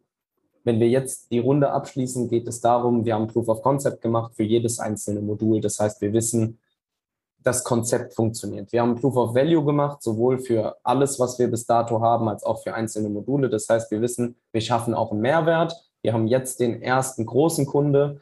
[0.65, 4.35] wenn wir jetzt die Runde abschließen, geht es darum, wir haben Proof of Concept gemacht
[4.35, 5.61] für jedes einzelne Modul.
[5.61, 6.59] Das heißt, wir wissen,
[7.43, 8.73] das Konzept funktioniert.
[8.73, 12.43] Wir haben Proof of Value gemacht, sowohl für alles, was wir bis dato haben, als
[12.43, 13.49] auch für einzelne Module.
[13.49, 15.75] Das heißt, wir wissen, wir schaffen auch einen Mehrwert.
[16.03, 18.21] Wir haben jetzt den ersten großen Kunde.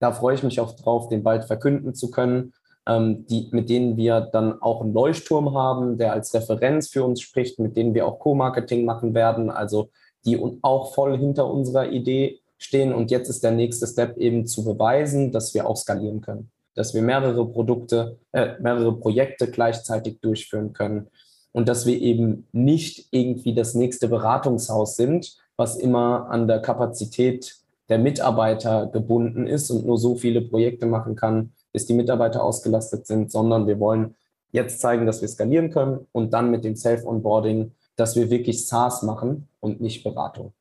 [0.00, 2.52] Da freue ich mich auch drauf, den bald verkünden zu können,
[2.86, 7.20] ähm, die, mit denen wir dann auch einen Leuchtturm haben, der als Referenz für uns
[7.20, 9.90] spricht, mit denen wir auch Co-Marketing machen werden, also
[10.24, 12.92] die auch voll hinter unserer Idee stehen.
[12.92, 16.94] Und jetzt ist der nächste Step eben zu beweisen, dass wir auch skalieren können dass
[16.94, 21.08] wir mehrere Produkte, äh, mehrere Projekte gleichzeitig durchführen können
[21.50, 27.56] und dass wir eben nicht irgendwie das nächste Beratungshaus sind, was immer an der Kapazität
[27.88, 33.06] der Mitarbeiter gebunden ist und nur so viele Projekte machen kann, bis die Mitarbeiter ausgelastet
[33.06, 34.14] sind, sondern wir wollen
[34.52, 39.02] jetzt zeigen, dass wir skalieren können und dann mit dem Self-Onboarding, dass wir wirklich SaaS
[39.02, 40.52] machen und nicht Beratung.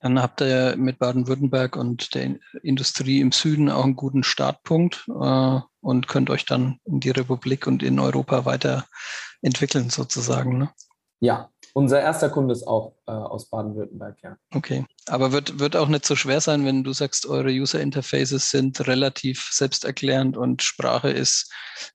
[0.00, 5.60] Dann habt ihr mit Baden-Württemberg und der Industrie im Süden auch einen guten Startpunkt äh,
[5.80, 10.58] und könnt euch dann in die Republik und in Europa weiterentwickeln sozusagen.
[10.58, 10.70] Ne?
[11.20, 14.36] Ja, unser erster Kunde ist auch äh, aus Baden-Württemberg, ja.
[14.54, 18.50] Okay, aber wird, wird auch nicht so schwer sein, wenn du sagst, eure User Interfaces
[18.50, 21.50] sind relativ selbsterklärend und Sprache ist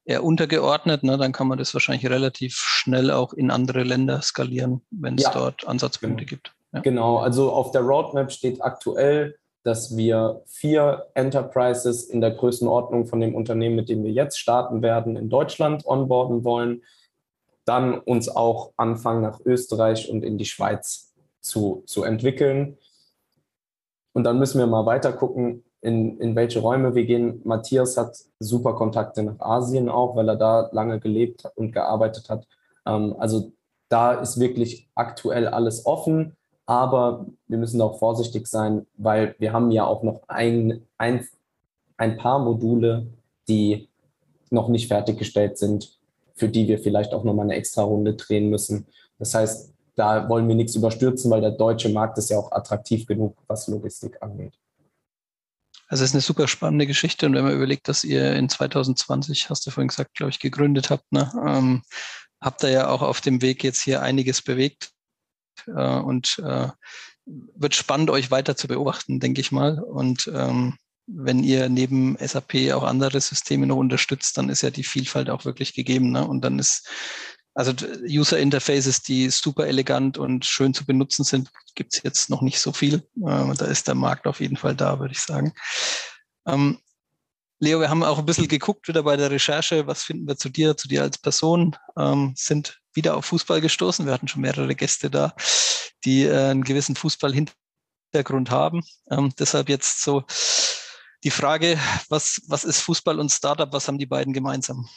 [0.05, 1.17] eher untergeordnet, ne?
[1.17, 5.31] dann kann man das wahrscheinlich relativ schnell auch in andere Länder skalieren, wenn es ja.
[5.31, 6.29] dort Ansatzpunkte genau.
[6.29, 6.53] gibt.
[6.73, 6.79] Ja.
[6.81, 13.19] Genau, also auf der Roadmap steht aktuell, dass wir vier Enterprises in der Größenordnung von
[13.19, 16.83] dem Unternehmen, mit dem wir jetzt starten werden, in Deutschland onboarden wollen.
[17.67, 22.77] Dann uns auch anfangen, nach Österreich und in die Schweiz zu, zu entwickeln.
[24.13, 27.41] Und dann müssen wir mal weiter gucken, in, in welche Räume wir gehen.
[27.43, 32.47] Matthias hat super Kontakte nach Asien auch, weil er da lange gelebt und gearbeitet hat.
[32.85, 33.51] Ähm, also
[33.89, 36.37] da ist wirklich aktuell alles offen.
[36.65, 41.27] Aber wir müssen auch vorsichtig sein, weil wir haben ja auch noch ein, ein,
[41.97, 43.07] ein paar Module,
[43.47, 43.89] die
[44.49, 45.96] noch nicht fertiggestellt sind,
[46.37, 48.87] für die wir vielleicht auch nochmal eine extra Runde drehen müssen.
[49.19, 53.05] Das heißt, da wollen wir nichts überstürzen, weil der deutsche Markt ist ja auch attraktiv
[53.05, 54.53] genug, was Logistik angeht.
[55.87, 59.49] Also es ist eine super spannende Geschichte und wenn man überlegt, dass ihr in 2020,
[59.49, 61.81] hast du vorhin gesagt, glaube ich, gegründet habt, ne, ähm,
[62.41, 64.91] habt ihr ja auch auf dem Weg jetzt hier einiges bewegt
[65.65, 66.67] äh, und äh,
[67.25, 69.79] wird spannend, euch weiter zu beobachten, denke ich mal.
[69.81, 74.83] Und ähm, wenn ihr neben SAP auch andere Systeme noch unterstützt, dann ist ja die
[74.83, 76.11] Vielfalt auch wirklich gegeben.
[76.11, 76.27] Ne?
[76.27, 76.87] Und dann ist,
[77.53, 77.73] also
[78.07, 82.59] User Interfaces, die super elegant und schön zu benutzen sind, gibt es jetzt noch nicht
[82.59, 83.07] so viel.
[83.15, 85.53] Äh, da ist der Markt auf jeden Fall da, würde ich sagen.
[86.45, 86.79] Ähm,
[87.59, 90.49] Leo, wir haben auch ein bisschen geguckt wieder bei der Recherche, was finden wir zu
[90.49, 94.05] dir, zu dir als Person, ähm, sind wieder auf Fußball gestoßen.
[94.05, 95.33] Wir hatten schon mehrere Gäste da,
[96.05, 98.83] die äh, einen gewissen Fußballhintergrund haben.
[99.09, 100.23] Ähm, deshalb jetzt so
[101.27, 104.87] die Frage, was, was ist Fußball und Startup, was haben die beiden gemeinsam?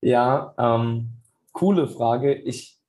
[0.00, 1.10] Ja, ähm,
[1.52, 2.34] coole Frage.
[2.34, 2.80] Ich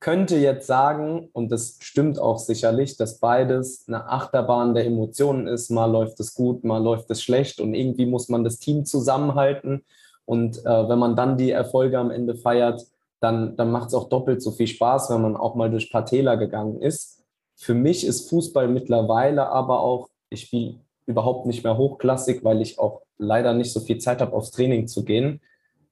[0.00, 5.68] könnte jetzt sagen, und das stimmt auch sicherlich, dass beides eine Achterbahn der Emotionen ist.
[5.68, 9.84] Mal läuft es gut, mal läuft es schlecht und irgendwie muss man das Team zusammenhalten.
[10.24, 12.86] Und äh, wenn man dann die Erfolge am Ende feiert,
[13.20, 16.36] dann, dann macht es auch doppelt so viel Spaß, wenn man auch mal durch Partela
[16.36, 17.22] gegangen ist.
[17.54, 20.76] Für mich ist Fußball mittlerweile aber auch, ich spiele
[21.06, 24.86] überhaupt nicht mehr hochklassig, weil ich auch leider nicht so viel Zeit habe, aufs Training
[24.86, 25.40] zu gehen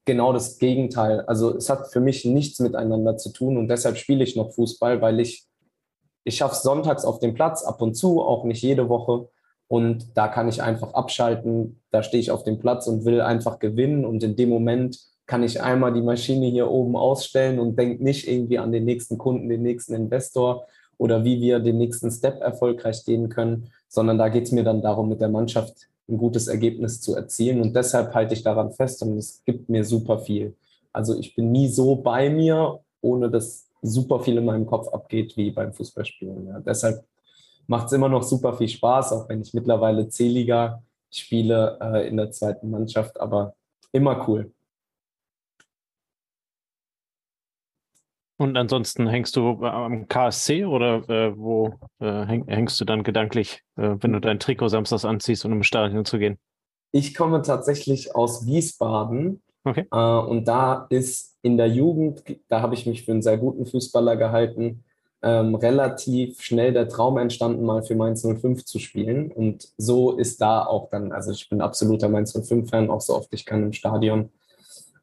[0.04, 1.20] genau das Gegenteil.
[1.22, 5.00] Also es hat für mich nichts miteinander zu tun und deshalb spiele ich noch Fußball,
[5.00, 5.46] weil ich,
[6.24, 9.28] ich schaffe es sonntags auf dem Platz ab und zu, auch nicht jede Woche.
[9.68, 11.80] Und da kann ich einfach abschalten.
[11.92, 14.04] Da stehe ich auf dem Platz und will einfach gewinnen.
[14.04, 18.26] Und in dem Moment kann ich einmal die Maschine hier oben ausstellen und denke nicht
[18.26, 20.66] irgendwie an den nächsten Kunden, den nächsten Investor
[20.98, 24.80] oder wie wir den nächsten Step erfolgreich gehen können, sondern da geht es mir dann
[24.80, 27.60] darum, mit der Mannschaft ein gutes Ergebnis zu erzielen.
[27.60, 30.56] Und deshalb halte ich daran fest und es gibt mir super viel.
[30.92, 35.36] Also ich bin nie so bei mir, ohne dass super viel in meinem Kopf abgeht
[35.36, 36.46] wie beim Fußballspielen.
[36.46, 36.60] Ja.
[36.60, 37.04] Deshalb
[37.66, 42.16] macht es immer noch super viel Spaß, auch wenn ich mittlerweile C-Liga spiele äh, in
[42.16, 43.54] der zweiten Mannschaft, aber
[43.90, 44.52] immer cool.
[48.40, 53.60] Und ansonsten hängst du am KSC oder äh, wo äh, häng, hängst du dann gedanklich,
[53.76, 56.38] äh, wenn du dein Trikot samstags anziehst, um im Stadion zu gehen?
[56.90, 59.42] Ich komme tatsächlich aus Wiesbaden.
[59.64, 59.84] Okay.
[59.92, 63.66] Äh, und da ist in der Jugend, da habe ich mich für einen sehr guten
[63.66, 64.84] Fußballer gehalten,
[65.20, 69.30] ähm, relativ schnell der Traum entstanden, mal für Mainz 05 zu spielen.
[69.30, 73.28] Und so ist da auch dann, also ich bin absoluter Mainz 05-Fan, auch so oft
[73.34, 74.30] ich kann im Stadion.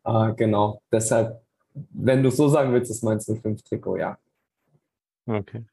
[0.05, 1.39] Äh, genau, deshalb
[1.91, 4.17] wenn du so sagen willst, ist meins 05 Trikot, ja.
[5.25, 5.65] Okay.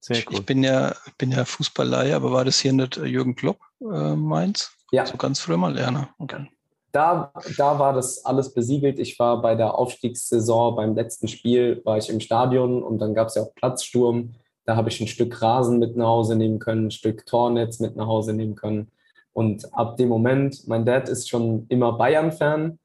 [0.00, 0.34] Sehr cool.
[0.34, 4.72] Ich bin ja, bin ja Fußballleihe, aber war das hier nicht Jürgen Klopp äh, Mainz?
[4.92, 5.04] Ja.
[5.04, 6.06] So ganz früher mal lernen.
[6.18, 6.46] Okay.
[6.92, 8.98] da, da war das alles besiegelt.
[8.98, 13.28] Ich war bei der Aufstiegssaison, beim letzten Spiel, war ich im Stadion und dann gab
[13.28, 14.34] es ja auch Platzsturm.
[14.64, 17.96] Da habe ich ein Stück Rasen mit nach Hause nehmen können, ein Stück Tornetz mit
[17.96, 18.90] nach Hause nehmen können.
[19.32, 22.78] Und ab dem Moment, mein Dad ist schon immer Bayern-Fan.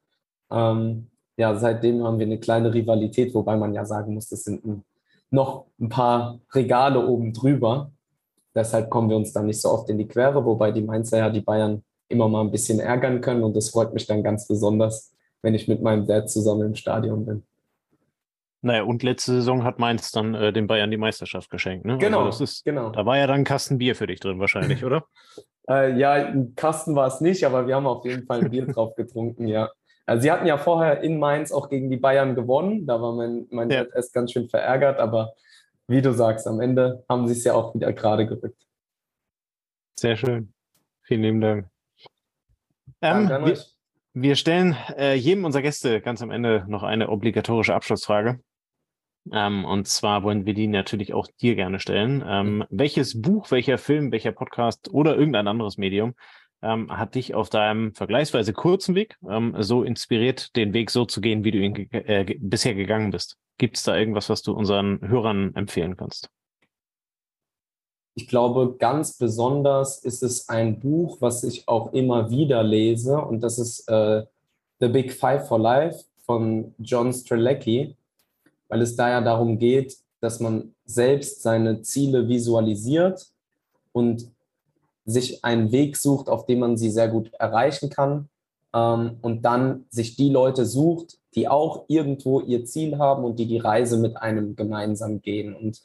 [0.50, 4.64] Ähm, ja, seitdem haben wir eine kleine Rivalität, wobei man ja sagen muss, das sind
[4.64, 4.84] ein,
[5.30, 7.90] noch ein paar Regale oben drüber.
[8.54, 11.30] Deshalb kommen wir uns dann nicht so oft in die Quere, wobei die Mainzer ja
[11.30, 13.42] die Bayern immer mal ein bisschen ärgern können.
[13.42, 17.24] Und das freut mich dann ganz besonders, wenn ich mit meinem Dad zusammen im Stadion
[17.24, 17.42] bin.
[18.60, 21.84] Naja, und letzte Saison hat Mainz dann äh, den Bayern die Meisterschaft geschenkt.
[21.84, 21.98] Ne?
[21.98, 22.90] Genau, also ist, genau.
[22.90, 25.04] Da war ja dann ein Kasten Bier für dich drin wahrscheinlich, oder?
[25.68, 28.66] äh, ja, ein Kasten war es nicht, aber wir haben auf jeden Fall ein Bier
[28.66, 29.70] drauf getrunken, ja.
[30.06, 32.86] Also sie hatten ja vorher in Mainz auch gegen die Bayern gewonnen.
[32.86, 33.84] Da war mein, mein ja.
[33.94, 35.34] Erst ganz schön verärgert, aber
[35.86, 38.66] wie du sagst, am Ende haben sie es ja auch wieder gerade gerückt.
[39.98, 40.52] Sehr schön.
[41.02, 41.68] Vielen lieben Dank.
[43.00, 43.58] Ähm, wir,
[44.14, 48.40] wir, stellen äh, jedem unserer Gäste ganz am Ende noch eine obligatorische Abschlussfrage.
[49.30, 52.24] Ähm, und zwar wollen wir die natürlich auch dir gerne stellen.
[52.26, 52.64] Ähm, mhm.
[52.70, 56.14] welches Buch, welcher Film, welcher Podcast oder irgendein anderes Medium
[56.62, 61.20] ähm, hat dich auf deinem vergleichsweise kurzen Weg ähm, so inspiriert, den Weg so zu
[61.20, 63.36] gehen, wie du ihn ge äh, bisher gegangen bist?
[63.58, 66.30] Gibt es da irgendwas, was du unseren Hörern empfehlen kannst?
[68.14, 73.40] Ich glaube, ganz besonders ist es ein Buch, was ich auch immer wieder lese, und
[73.40, 74.24] das ist äh,
[74.80, 77.96] The Big Five for Life von John Strelecki,
[78.68, 83.26] weil es da ja darum geht, dass man selbst seine Ziele visualisiert
[83.92, 84.30] und
[85.12, 88.28] sich einen Weg sucht, auf dem man sie sehr gut erreichen kann
[88.74, 93.46] ähm, und dann sich die Leute sucht, die auch irgendwo ihr Ziel haben und die
[93.46, 95.54] die Reise mit einem gemeinsam gehen.
[95.54, 95.82] Und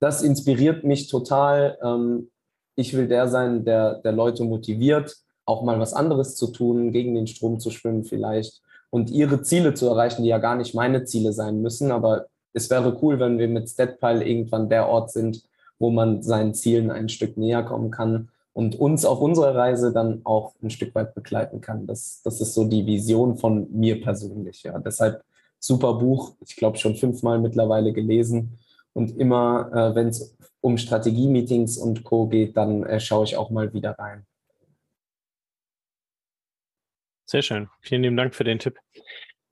[0.00, 1.78] das inspiriert mich total.
[1.82, 2.30] Ähm,
[2.74, 7.14] ich will der sein, der, der Leute motiviert, auch mal was anderes zu tun, gegen
[7.14, 11.04] den Strom zu schwimmen vielleicht und ihre Ziele zu erreichen, die ja gar nicht meine
[11.04, 11.90] Ziele sein müssen.
[11.92, 15.42] Aber es wäre cool, wenn wir mit Statpile irgendwann der Ort sind,
[15.78, 20.22] wo man seinen Zielen ein Stück näher kommen kann und uns auf unserer Reise dann
[20.24, 21.86] auch ein Stück weit begleiten kann.
[21.86, 24.62] Das, das ist so die Vision von mir persönlich.
[24.62, 24.78] Ja.
[24.78, 25.22] Deshalb
[25.58, 28.58] super Buch, ich glaube schon fünfmal mittlerweile gelesen
[28.94, 32.28] und immer, äh, wenn es um Strategie-Meetings und Co.
[32.28, 34.26] geht, dann äh, schaue ich auch mal wieder rein.
[37.26, 37.68] Sehr schön.
[37.82, 38.78] Vielen lieben Dank für den Tipp.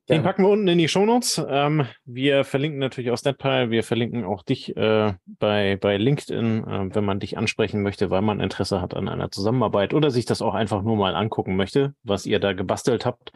[0.09, 1.43] Den packen wir unten in die Shownotes.
[1.49, 3.71] Ähm, wir verlinken natürlich auch Statpile.
[3.71, 8.21] Wir verlinken auch dich äh, bei, bei LinkedIn, äh, wenn man dich ansprechen möchte, weil
[8.21, 11.95] man Interesse hat an einer Zusammenarbeit oder sich das auch einfach nur mal angucken möchte,
[12.03, 13.33] was ihr da gebastelt habt,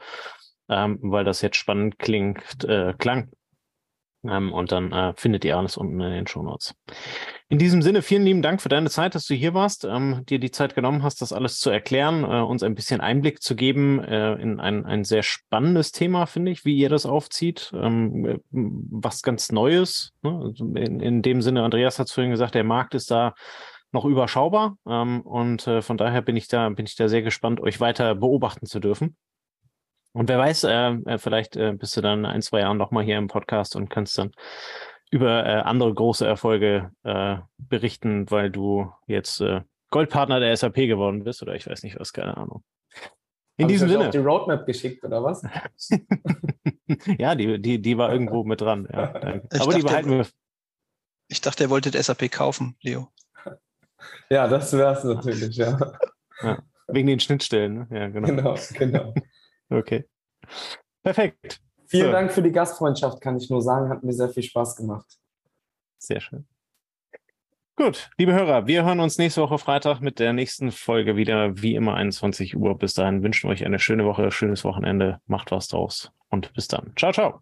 [0.69, 3.31] ähm, weil das jetzt spannend klingt, äh, klang.
[4.29, 6.75] Ähm, und dann äh, findet ihr alles unten in den Shownotes.
[7.49, 10.39] In diesem Sinne, vielen lieben Dank für deine Zeit, dass du hier warst, ähm, dir
[10.39, 14.03] die Zeit genommen hast, das alles zu erklären, äh, uns ein bisschen Einblick zu geben
[14.05, 17.73] äh, in ein, ein sehr spannendes Thema, finde ich, wie ihr das aufzieht.
[17.75, 20.13] Ähm, äh, was ganz Neues.
[20.23, 20.41] Ne?
[20.45, 23.35] Also in, in dem Sinne, Andreas hat es vorhin gesagt, der Markt ist da
[23.93, 24.77] noch überschaubar.
[24.87, 28.15] Ähm, und äh, von daher bin ich da, bin ich da sehr gespannt, euch weiter
[28.15, 29.17] beobachten zu dürfen.
[30.13, 33.19] Und wer weiß, äh, äh, vielleicht äh, bist du dann ein, zwei Jahren nochmal hier
[33.19, 34.33] im Podcast und kannst dann
[35.11, 41.25] über äh, andere große Erfolge äh, berichten, weil du jetzt äh, Goldpartner der SAP geworden
[41.25, 42.63] bist oder ich weiß nicht was, keine Ahnung.
[43.57, 44.11] In Hab diesem Sinne.
[44.11, 45.43] die Roadmap geschickt oder was?
[47.19, 48.89] ja, die, die, die war irgendwo mit dran.
[48.93, 50.27] Ja, Aber dachte, die behalten wir.
[51.29, 53.09] Ich dachte, er wollte SAP kaufen, Leo.
[54.31, 55.79] Ja, das wäre es natürlich, ja.
[56.43, 56.63] ja.
[56.87, 57.89] Wegen den Schnittstellen, ne?
[57.91, 58.27] Ja, genau.
[58.27, 59.15] Genau, genau.
[59.71, 60.05] Okay.
[61.03, 61.61] Perfekt.
[61.87, 62.13] Vielen so.
[62.13, 63.89] Dank für die Gastfreundschaft, kann ich nur sagen.
[63.89, 65.07] Hat mir sehr viel Spaß gemacht.
[65.99, 66.47] Sehr schön.
[67.77, 71.77] Gut, liebe Hörer, wir hören uns nächste Woche Freitag mit der nächsten Folge wieder, wie
[71.77, 72.77] immer 21 Uhr.
[72.77, 75.21] Bis dahin wünschen wir euch eine schöne Woche, schönes Wochenende.
[75.27, 76.93] Macht was draus und bis dann.
[76.97, 77.41] Ciao, ciao.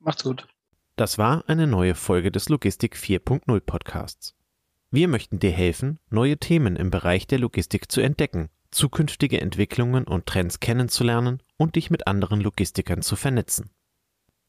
[0.00, 0.48] Macht's gut.
[0.96, 4.34] Das war eine neue Folge des Logistik 4.0 Podcasts.
[4.90, 10.26] Wir möchten dir helfen, neue Themen im Bereich der Logistik zu entdecken zukünftige Entwicklungen und
[10.26, 13.70] Trends kennenzulernen und dich mit anderen Logistikern zu vernetzen.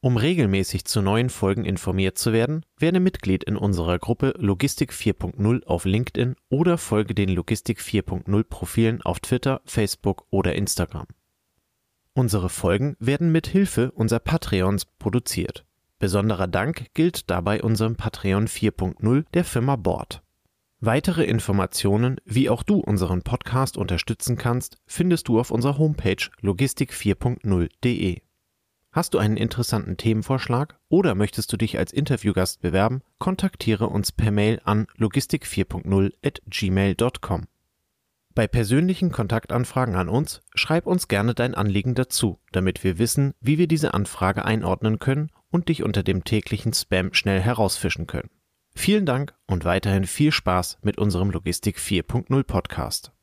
[0.02, 5.66] Um regelmäßig zu neuen Folgen informiert zu werden, werde Mitglied in unserer Gruppe Logistik 4.0
[5.66, 11.08] auf LinkedIn oder folge den Logistik 4.0 Profilen auf Twitter, Facebook oder Instagram.
[12.14, 15.66] Unsere Folgen werden mit Hilfe unserer Patreons produziert.
[15.98, 20.22] Besonderer Dank gilt dabei unserem Patreon 4.0 der Firma Bord.
[20.86, 28.22] Weitere Informationen, wie auch du unseren Podcast unterstützen kannst, findest du auf unserer Homepage logistik4.0.de.
[28.92, 33.02] Hast du einen interessanten Themenvorschlag oder möchtest du dich als Interviewgast bewerben?
[33.18, 37.48] Kontaktiere uns per Mail an logistik4.0@gmail.com.
[38.36, 43.58] Bei persönlichen Kontaktanfragen an uns schreib uns gerne dein Anliegen dazu, damit wir wissen, wie
[43.58, 48.30] wir diese Anfrage einordnen können und dich unter dem täglichen Spam schnell herausfischen können.
[48.76, 53.15] Vielen Dank und weiterhin viel Spaß mit unserem Logistik 4.0 Podcast.